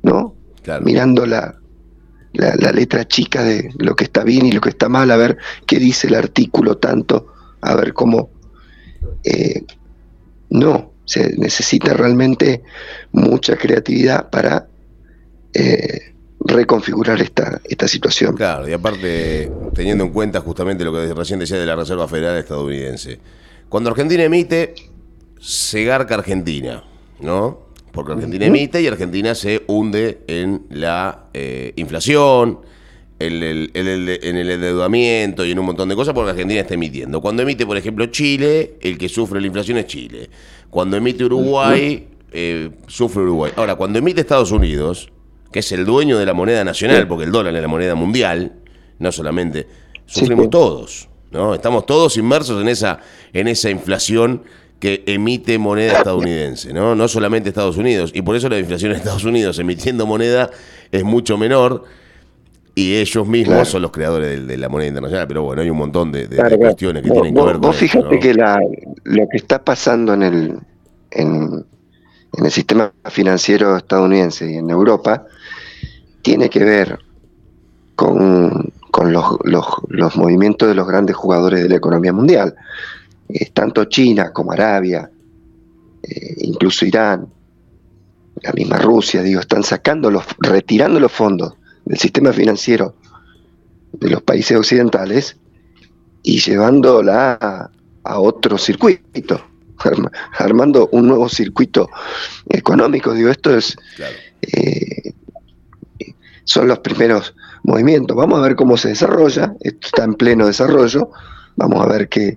¿no? 0.02 0.34
Mirando 0.82 1.26
la, 1.26 1.58
la, 2.32 2.72
letra 2.72 3.06
chica 3.06 3.42
de 3.42 3.70
lo 3.78 3.96
que 3.96 4.04
está 4.04 4.24
bien 4.24 4.46
y 4.46 4.52
lo 4.52 4.60
que 4.60 4.68
está 4.68 4.88
mal, 4.88 5.10
a 5.10 5.16
ver 5.16 5.38
qué 5.66 5.78
dice 5.78 6.06
el 6.06 6.14
artículo 6.14 6.78
tanto, 6.78 7.26
a 7.60 7.74
ver 7.74 7.92
cómo... 7.92 8.30
Eh, 9.24 9.64
no, 10.50 10.92
se 11.04 11.36
necesita 11.36 11.94
realmente 11.94 12.62
mucha 13.12 13.56
creatividad 13.56 14.30
para 14.30 14.68
eh, 15.54 16.09
reconfigurar 16.40 17.20
esta, 17.20 17.60
esta 17.64 17.86
situación. 17.86 18.34
Claro, 18.36 18.68
y 18.68 18.72
aparte, 18.72 19.50
teniendo 19.74 20.04
en 20.04 20.10
cuenta 20.10 20.40
justamente 20.40 20.84
lo 20.84 20.92
que 20.92 21.12
recién 21.12 21.38
decía 21.38 21.58
de 21.58 21.66
la 21.66 21.76
Reserva 21.76 22.08
Federal 22.08 22.38
estadounidense, 22.38 23.18
cuando 23.68 23.90
Argentina 23.90 24.24
emite, 24.24 24.74
se 25.38 25.84
garca 25.84 26.14
Argentina, 26.14 26.84
¿no? 27.20 27.70
Porque 27.92 28.12
Argentina 28.12 28.46
emite 28.46 28.80
y 28.80 28.86
Argentina 28.86 29.34
se 29.34 29.62
hunde 29.66 30.22
en 30.28 30.66
la 30.70 31.26
eh, 31.34 31.72
inflación, 31.76 32.60
en 33.18 33.42
el, 33.42 33.70
en 33.74 34.36
el 34.36 34.50
endeudamiento 34.50 35.44
y 35.44 35.50
en 35.50 35.58
un 35.58 35.66
montón 35.66 35.88
de 35.88 35.94
cosas 35.94 36.14
porque 36.14 36.30
Argentina 36.30 36.60
está 36.60 36.74
emitiendo. 36.74 37.20
Cuando 37.20 37.42
emite, 37.42 37.66
por 37.66 37.76
ejemplo, 37.76 38.06
Chile, 38.06 38.78
el 38.80 38.96
que 38.96 39.08
sufre 39.08 39.40
la 39.40 39.46
inflación 39.46 39.76
es 39.76 39.86
Chile. 39.86 40.30
Cuando 40.70 40.96
emite 40.96 41.24
Uruguay, 41.24 42.08
eh, 42.32 42.70
sufre 42.86 43.22
Uruguay. 43.22 43.52
Ahora, 43.56 43.74
cuando 43.74 43.98
emite 43.98 44.22
Estados 44.22 44.52
Unidos, 44.52 45.10
que 45.52 45.60
es 45.60 45.72
el 45.72 45.84
dueño 45.84 46.18
de 46.18 46.26
la 46.26 46.34
moneda 46.34 46.64
nacional, 46.64 47.06
porque 47.08 47.24
el 47.24 47.32
dólar 47.32 47.54
es 47.54 47.62
la 47.62 47.68
moneda 47.68 47.94
mundial, 47.94 48.52
no 48.98 49.12
solamente, 49.12 49.66
sufrimos 50.06 50.50
todos. 50.50 51.08
¿no? 51.30 51.54
Estamos 51.54 51.86
todos 51.86 52.16
inmersos 52.16 52.60
en 52.60 52.68
esa, 52.68 53.00
en 53.32 53.48
esa 53.48 53.70
inflación 53.70 54.42
que 54.80 55.04
emite 55.06 55.58
moneda 55.58 55.98
estadounidense, 55.98 56.72
¿no? 56.72 56.94
No 56.94 57.06
solamente 57.06 57.50
Estados 57.50 57.76
Unidos. 57.76 58.10
Y 58.14 58.22
por 58.22 58.34
eso 58.34 58.48
la 58.48 58.58
inflación 58.58 58.92
en 58.92 58.96
Estados 58.96 59.24
Unidos 59.24 59.58
emitiendo 59.58 60.06
moneda 60.06 60.50
es 60.90 61.04
mucho 61.04 61.36
menor 61.36 61.84
y 62.74 62.96
ellos 62.96 63.26
mismos 63.28 63.68
son 63.68 63.82
los 63.82 63.90
creadores 63.90 64.46
de, 64.46 64.56
la 64.56 64.70
moneda 64.70 64.88
internacional. 64.88 65.28
Pero 65.28 65.42
bueno, 65.42 65.60
hay 65.60 65.68
un 65.68 65.76
montón 65.76 66.10
de, 66.12 66.26
cuestiones 66.28 67.02
que 67.02 67.10
tienen 67.10 67.34
que 67.34 67.42
ver 67.42 67.52
con 67.52 67.60
Vos 67.60 67.76
fíjate 67.76 68.18
que 68.18 68.32
la, 68.32 68.58
lo 69.04 69.28
que 69.28 69.36
está 69.36 69.62
pasando 69.62 70.14
en 70.14 70.22
el, 70.22 70.58
en, 71.10 71.66
el 72.42 72.50
sistema 72.50 72.90
financiero 73.10 73.76
estadounidense 73.76 74.50
y 74.50 74.56
en 74.56 74.70
Europa 74.70 75.26
tiene 76.22 76.48
que 76.50 76.64
ver 76.64 76.98
con, 77.96 78.72
con 78.90 79.12
los, 79.12 79.38
los, 79.44 79.66
los 79.88 80.16
movimientos 80.16 80.68
de 80.68 80.74
los 80.74 80.86
grandes 80.86 81.16
jugadores 81.16 81.62
de 81.62 81.68
la 81.68 81.76
economía 81.76 82.12
mundial 82.12 82.54
tanto 83.52 83.84
China 83.84 84.32
como 84.32 84.52
Arabia, 84.52 85.10
eh, 86.02 86.34
incluso 86.38 86.84
Irán, 86.84 87.28
la 88.42 88.52
misma 88.52 88.78
Rusia, 88.78 89.22
digo, 89.22 89.40
están 89.40 89.62
sacando 89.62 90.10
los, 90.10 90.24
retirando 90.38 90.98
los 90.98 91.12
fondos 91.12 91.54
del 91.84 91.98
sistema 91.98 92.32
financiero 92.32 92.94
de 93.92 94.10
los 94.10 94.22
países 94.22 94.56
occidentales 94.56 95.36
y 96.22 96.38
llevándola 96.38 97.38
a, 97.40 97.70
a 98.04 98.18
otro 98.18 98.56
circuito, 98.56 99.44
armando 100.38 100.88
un 100.92 101.08
nuevo 101.08 101.28
circuito 101.28 101.88
económico. 102.48 103.12
Digo, 103.12 103.30
esto 103.30 103.56
es 103.56 103.76
eh, 104.42 105.12
son 106.44 106.68
los 106.68 106.78
primeros 106.80 107.34
movimientos. 107.62 108.16
Vamos 108.16 108.38
a 108.38 108.42
ver 108.42 108.56
cómo 108.56 108.76
se 108.76 108.88
desarrolla. 108.88 109.54
Esto 109.60 109.86
está 109.86 110.04
en 110.04 110.14
pleno 110.14 110.46
desarrollo. 110.46 111.10
Vamos 111.56 111.84
a 111.84 111.88
ver 111.88 112.08
qué, 112.08 112.36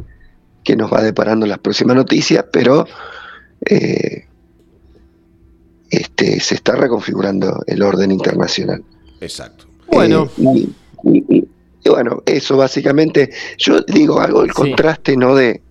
que 0.63 0.75
nos 0.75 0.91
va 0.91 1.01
deparando 1.01 1.45
las 1.45 1.59
próximas 1.59 1.95
noticias, 1.95 2.45
pero 2.51 2.87
eh, 3.65 4.25
este, 5.89 6.39
se 6.39 6.55
está 6.55 6.75
reconfigurando 6.75 7.63
el 7.67 7.81
orden 7.83 8.11
internacional. 8.11 8.83
Exacto. 9.19 9.65
Bueno. 9.87 10.29
Eh, 10.37 10.67
y, 11.05 11.47
bueno, 11.89 12.23
eso 12.25 12.55
básicamente, 12.55 13.29
yo 13.57 13.81
digo 13.81 14.21
algo, 14.21 14.43
el 14.43 14.53
contraste 14.53 15.17
no 15.17 15.35
de, 15.35 15.61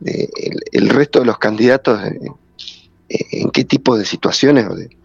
el, 0.00 0.88
resto 0.88 1.18
de 1.18 1.26
los 1.26 1.38
candidatos, 1.38 2.00
eh, 2.04 3.24
en 3.32 3.50
qué 3.50 3.64
tipo 3.64 3.98
de 3.98 4.04
situaciones 4.04 4.68
o 4.70 4.76
de, 4.76 4.96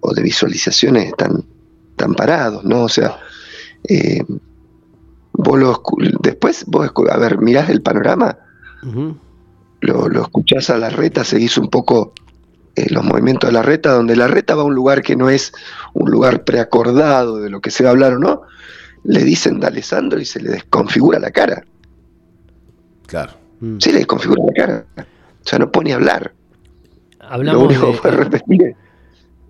o 0.00 0.12
de 0.12 0.22
visualizaciones 0.22 1.06
están, 1.08 1.44
están 2.02 2.14
parados, 2.14 2.64
¿no? 2.64 2.82
O 2.82 2.88
sea, 2.88 3.18
vos 5.32 5.58
lo, 5.58 5.82
después 6.20 6.64
vos, 6.66 6.90
a 7.10 7.18
ver, 7.18 7.38
mirás 7.38 7.70
el 7.70 7.80
panorama, 7.80 8.38
lo, 9.80 10.08
lo, 10.08 10.22
escuchás 10.22 10.70
a 10.70 10.78
la 10.78 10.90
reta, 10.90 11.22
seguís 11.22 11.56
un 11.58 11.68
poco 11.68 12.12
eh, 12.74 12.86
los 12.90 13.04
movimientos 13.04 13.48
de 13.48 13.54
la 13.54 13.62
reta, 13.62 13.92
donde 13.92 14.16
la 14.16 14.26
reta 14.26 14.56
va 14.56 14.62
a 14.62 14.64
un 14.64 14.74
lugar 14.74 15.02
que 15.02 15.14
no 15.14 15.30
es 15.30 15.52
un 15.92 16.10
lugar 16.10 16.42
preacordado 16.42 17.38
de 17.38 17.50
lo 17.50 17.60
que 17.60 17.70
se 17.70 17.84
va 17.84 17.90
a 17.90 17.92
hablar 17.92 18.14
o 18.14 18.18
no, 18.18 18.42
le 19.04 19.22
dicen 19.22 19.60
de 19.60 19.68
Alessandro 19.68 20.18
y 20.18 20.24
se 20.24 20.40
le 20.40 20.50
desconfigura 20.50 21.20
la 21.20 21.30
cara. 21.30 21.64
Claro. 23.06 23.32
Mm. 23.60 23.78
Se 23.78 23.92
le 23.92 23.98
desconfigura 23.98 24.42
la 24.44 24.52
cara. 24.52 24.86
O 24.96 25.48
sea, 25.48 25.58
no 25.58 25.70
pone 25.70 25.92
a 25.92 25.96
hablar. 25.96 26.32
Hablamos 27.20 27.62
lo 27.62 27.68
único 27.68 27.86
de, 27.86 27.92
que 27.92 27.98
fue 27.98 28.10
repetir. 28.10 28.76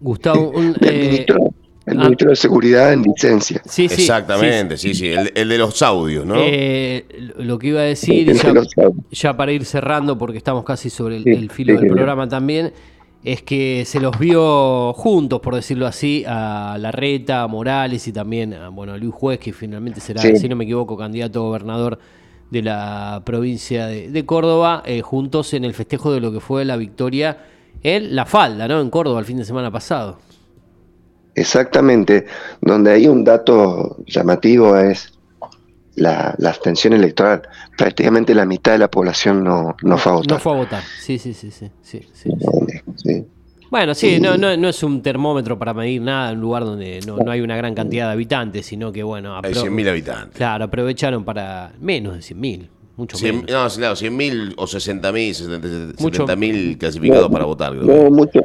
Gustavo, 0.01 0.51
un, 0.51 0.75
el 1.87 1.99
ah. 1.99 2.05
ministro 2.05 2.31
de 2.31 2.37
Seguridad 2.37 2.93
en 2.93 3.03
licencia. 3.03 3.61
Sí, 3.65 3.89
sí, 3.89 4.03
Exactamente, 4.03 4.77
sí, 4.77 4.95
sí, 4.95 5.09
el, 5.09 5.49
de 5.49 5.59
los 5.59 5.83
audios, 5.83 6.25
¿no? 6.25 6.37
Eh, 6.39 7.05
lo 7.39 7.59
que 7.59 7.69
iba 7.69 7.81
a 7.81 7.85
decir, 7.85 8.33
ya, 9.11 9.37
para 9.37 9.53
ir 9.53 9.65
cerrando, 9.65 10.17
porque 10.17 10.39
estamos 10.39 10.65
casi 10.65 10.91
sobre 10.91 11.17
el, 11.17 11.51
filo 11.51 11.79
del 11.79 11.89
programa 11.89 12.29
también, 12.29 12.73
es 13.25 13.43
que 13.43 13.85
se 13.87 14.01
los 14.01 14.19
vio 14.19 14.93
juntos, 14.95 15.41
por 15.41 15.55
decirlo 15.55 15.87
así, 15.87 16.25
a 16.27 16.77
Larreta, 16.79 17.43
a 17.43 17.49
Morales 17.49 18.07
y 18.09 18.13
también 18.13 18.55
a, 18.55 18.69
bueno, 18.69 18.97
Luis 18.97 19.15
Juez, 19.15 19.39
que 19.39 19.53
finalmente 19.53 20.01
será, 20.01 20.23
si 20.23 20.49
no 20.49 20.57
me 20.57 20.65
equivoco, 20.65 20.97
candidato 20.97 21.41
a 21.41 21.43
gobernador 21.43 21.99
de 22.51 22.63
la 22.63 23.23
provincia 23.25 23.87
de, 23.87 24.27
Córdoba, 24.27 24.83
eh, 24.85 25.01
juntos 25.01 25.55
en 25.55 25.65
el 25.65 25.73
festejo 25.73 26.13
de 26.13 26.21
lo 26.21 26.33
que 26.33 26.41
fue 26.41 26.65
la 26.65 26.77
victoria 26.77 27.39
en 27.83 28.15
La 28.15 28.27
Falda, 28.27 28.69
¿no? 28.69 28.81
En 28.81 28.91
Córdoba 28.91 29.21
el 29.21 29.25
fin 29.25 29.39
de 29.39 29.45
semana 29.45 29.71
pasado. 29.71 30.19
Exactamente, 31.35 32.27
donde 32.61 32.93
hay 32.93 33.07
un 33.07 33.25
dato 33.25 33.97
llamativo 34.07 34.77
es 34.77 35.13
la, 35.95 36.37
abstención 36.47 36.93
electoral. 36.93 37.43
Prácticamente 37.77 38.35
la 38.35 38.45
mitad 38.45 38.73
de 38.73 38.79
la 38.79 38.91
población 38.91 39.43
no, 39.43 39.77
no 39.83 39.99
fue 39.99 40.13
a 40.13 40.15
votar. 40.17 40.33
No 40.33 40.39
fue 40.39 40.53
a 40.53 40.57
votar, 40.57 40.83
sí, 41.01 41.19
sí, 41.19 41.33
sí, 41.33 41.51
sí. 41.51 41.71
sí, 41.83 43.27
Bueno, 43.71 43.95
sí, 43.95 44.21
no, 44.21 44.37
no, 44.37 44.57
no, 44.57 44.69
es 44.69 44.83
un 44.83 45.03
termómetro 45.03 45.59
para 45.59 45.73
medir 45.73 46.03
nada 46.03 46.31
en 46.31 46.37
un 46.37 46.43
lugar 46.43 46.65
donde 46.65 47.01
no, 47.07 47.17
no 47.17 47.31
hay 47.31 47.41
una 47.41 47.57
gran 47.57 47.75
cantidad 47.75 48.07
de 48.07 48.13
habitantes, 48.13 48.67
sino 48.67 48.93
que, 48.93 49.03
bueno... 49.03 49.37
Hay 49.43 49.55
100.000 49.55 49.89
habitantes. 49.89 50.37
Claro, 50.37 50.65
aprovecharon 50.65 51.25
para 51.25 51.73
menos 51.81 52.15
de 52.15 52.21
100.000. 52.21 52.69
Mucho 52.95 53.19
menos. 53.21 53.43
No, 53.43 53.69
claro, 53.69 53.95
100.000 53.95 54.55
o 54.57 54.65
60.000, 54.65 55.97
70.000 55.97 56.79
clasificados 56.79 57.31
para 57.31 57.47
votar. 57.47 57.73
Creo. 57.79 58.11
mucho, 58.11 58.41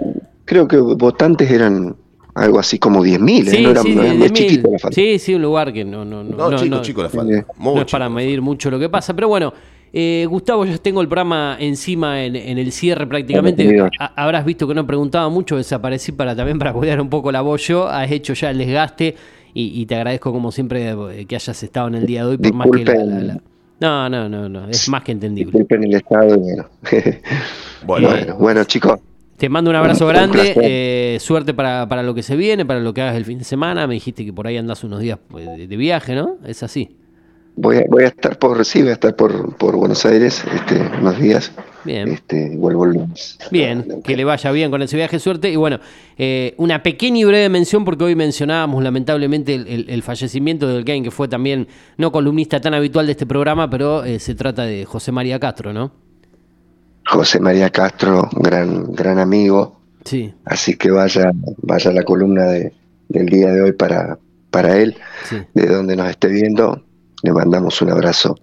creo 0.46 0.68
que 0.68 0.78
votantes 0.78 1.52
eran 1.52 1.98
algo 2.38 2.60
así 2.60 2.78
como 2.80 3.04
10.000, 3.04 3.48
¿eh? 3.48 3.52
sí, 3.52 3.62
no 3.62 3.70
era, 3.72 3.82
sí, 3.82 4.34
chiquito 4.34 4.72
la 4.72 4.80
falta. 4.80 4.96
Sí, 4.96 5.20
sí, 5.20 5.36
un 5.36 5.42
lugar 5.42 5.74
que 5.74 5.84
no, 5.84 6.06
no, 6.06 6.24
no, 6.24 6.50
no, 6.50 6.58
chico, 6.58 6.82
chico 6.82 7.04
la 7.04 7.10
falta. 7.10 7.46
no 7.60 7.82
es 7.82 7.92
para 7.92 8.10
medir 8.10 8.42
mucho 8.42 8.70
lo 8.70 8.80
que 8.80 8.90
pasa, 8.90 9.14
pero 9.14 9.28
bueno. 9.28 9.54
Eh, 9.94 10.28
Gustavo, 10.30 10.66
ya 10.66 10.78
tengo 10.78 11.02
el 11.02 11.08
programa 11.08 11.56
encima 11.60 12.22
en, 12.22 12.36
en 12.36 12.58
el 12.58 12.74
cierre 12.74 13.08
prácticamente. 13.08 13.80
habrás 14.16 14.46
visto 14.46 14.68
que 14.68 14.76
no 14.76 14.86
preguntaba 14.86 15.30
mucho, 15.30 15.56
desaparecí 15.56 16.12
para 16.12 16.36
también 16.36 16.60
para 16.60 16.74
cuidar 16.74 17.00
un 17.00 17.10
poco 17.10 17.32
la 17.32 17.40
voz 17.40 17.66
yo. 17.66 17.88
Has 17.88 18.12
hecho 18.12 18.34
ya 18.34 18.52
el 18.52 18.58
desgaste 18.58 19.16
y, 19.54 19.86
te 19.88 19.96
agradezco 19.96 20.32
como 20.32 20.52
siempre 20.52 20.92
eh, 20.92 21.26
que 21.26 21.36
hayas 21.36 21.64
estado 21.64 21.88
en 21.88 21.96
el 21.96 22.06
día 22.06 22.24
de 22.24 22.32
hoy 22.32 22.38
por 22.38 22.54
más 22.54 22.68
que 22.70 22.84
la, 22.86 23.40
No, 23.80 24.10
no, 24.10 24.30
no, 24.30 24.48
no, 24.48 24.70
es 24.70 24.88
más 24.90 25.04
que 25.04 25.14
entendible. 25.14 25.52
Disculpen 25.52 25.84
el 25.86 25.94
estado. 25.96 26.38
bueno, 27.86 28.08
bueno, 28.10 28.36
bueno 28.38 28.64
chicos. 28.66 29.00
Te 29.38 29.50
mando 29.50 29.70
un 29.70 29.76
abrazo 29.76 30.08
grande, 30.08 30.56
eh, 30.62 31.20
suerte 31.20 31.54
para, 31.54 31.88
para, 31.88 32.02
lo 32.02 32.16
que 32.16 32.24
se 32.24 32.36
viene, 32.36 32.66
para 32.66 32.80
lo 32.80 32.92
que 32.92 33.04
hagas 33.04 33.16
el 33.16 33.26
fin 33.26 33.38
de 33.38 33.44
semana. 33.44 33.86
Me 33.86 33.94
dijiste 33.94 34.26
que 34.26 34.34
por 34.34 34.48
ahí 34.48 34.58
andas 34.58 34.84
unos 34.84 35.00
días 35.00 35.20
pues, 35.28 35.46
de, 35.46 35.78
viaje, 35.78 36.16
¿no? 36.16 36.38
Es 36.44 36.64
así. 36.64 36.98
Voy 37.56 37.78
a, 37.78 37.84
voy 37.88 38.04
a 38.04 38.08
estar 38.08 38.40
por, 38.40 38.66
sí, 38.66 38.82
voy 38.82 38.90
a 38.90 38.94
estar 38.94 39.16
por, 39.16 39.56
por 39.56 39.76
Buenos 39.76 40.04
Aires 40.08 40.44
este, 40.56 40.82
unos 41.00 41.20
días. 41.20 41.52
Bien. 41.86 42.10
Este, 42.10 42.50
vuelvo 42.58 42.86
el 42.86 42.94
lunes. 42.94 43.38
Bien, 43.52 44.02
que 44.04 44.18
le 44.18 44.24
vaya 44.24 44.52
bien 44.52 44.72
con 44.72 44.82
ese 44.82 44.98
viaje, 44.98 45.20
suerte. 45.20 45.52
Y 45.52 45.56
bueno, 45.56 45.80
eh, 46.18 46.56
una 46.58 46.82
pequeña 46.82 47.20
y 47.20 47.24
breve 47.24 47.48
mención, 47.50 47.86
porque 47.86 48.06
hoy 48.06 48.16
mencionábamos 48.16 48.84
lamentablemente 48.84 49.54
el, 49.54 50.02
fallecimiento 50.02 50.68
del 50.68 50.84
game, 50.84 51.04
que 51.04 51.12
fue 51.12 51.28
también 51.28 51.68
no 51.98 52.12
columnista 52.12 52.60
tan 52.60 52.74
habitual 52.74 53.06
de 53.06 53.12
este 53.12 53.28
programa, 53.28 53.70
pero 53.70 54.04
eh, 54.04 54.18
se 54.18 54.34
trata 54.34 54.64
de 54.64 54.84
José 54.86 55.12
María 55.12 55.40
Castro, 55.40 55.74
¿no? 55.74 56.07
José 57.08 57.40
María 57.40 57.70
Castro, 57.70 58.30
gran, 58.34 58.94
gran 58.94 59.20
amigo. 59.20 59.80
Sí. 60.04 60.34
Así 60.46 60.76
que 60.78 60.92
vaya, 60.92 61.32
vaya 61.58 61.92
la 61.92 62.04
columna 62.04 62.46
de, 62.46 62.74
del 63.10 63.26
día 63.28 63.52
de 63.52 63.62
hoy 63.62 63.72
para, 63.74 64.18
para 64.52 64.78
él, 64.78 64.98
de 65.54 65.68
donde 65.68 65.96
nos 65.96 66.10
esté 66.10 66.28
viendo, 66.28 66.84
le 67.24 67.32
mandamos 67.32 67.82
un 67.82 67.92
abrazo 67.92 68.38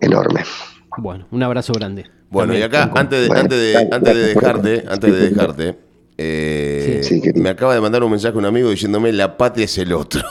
enorme. 0.00 0.42
Bueno, 0.98 1.26
un 1.30 1.42
abrazo 1.42 1.72
grande. 1.72 2.06
Bueno, 2.30 2.54
y 2.56 2.62
acá, 2.62 2.90
antes 2.94 3.28
de, 3.28 3.38
antes 3.38 3.58
de, 3.58 3.88
antes 3.92 4.14
de 4.14 4.26
dejarte, 4.26 4.84
antes 4.88 5.12
de 5.12 5.30
dejarte, 5.30 5.78
eh, 6.16 7.32
me 7.34 7.50
acaba 7.50 7.74
de 7.74 7.80
mandar 7.80 8.02
un 8.02 8.10
mensaje 8.10 8.36
un 8.38 8.46
amigo 8.46 8.70
diciéndome 8.70 9.12
la 9.12 9.36
patria 9.36 9.66
es 9.66 9.76
el 9.78 9.92
otro. 9.92 10.22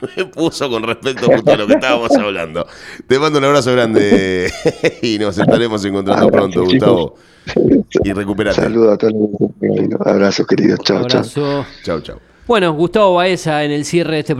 me 0.16 0.24
puso 0.26 0.68
con 0.68 0.82
respecto 0.82 1.26
justo 1.26 1.52
a 1.52 1.56
lo 1.56 1.66
que 1.66 1.74
estábamos 1.74 2.10
hablando. 2.12 2.66
Te 3.06 3.18
mando 3.18 3.38
un 3.38 3.44
abrazo 3.44 3.72
grande 3.72 4.52
y 5.02 5.18
nos 5.18 5.38
estaremos 5.38 5.84
encontrando 5.84 6.28
pronto, 6.28 6.64
Gustavo. 6.64 7.14
Y 8.04 8.12
recuperate. 8.12 8.60
Saludos 8.60 8.94
a 8.94 8.98
todos. 8.98 9.14
Abrazos, 10.04 10.46
queridos. 10.46 10.80
Chao, 10.84 11.06
chao. 11.06 11.24
Chao, 11.82 12.00
chao. 12.00 12.20
Bueno, 12.46 12.72
Gustavo 12.72 13.14
Baeza 13.14 13.62
en 13.62 13.72
el 13.72 13.84
cierre 13.84 14.14
de 14.14 14.20
este 14.20 14.34
programa. 14.34 14.36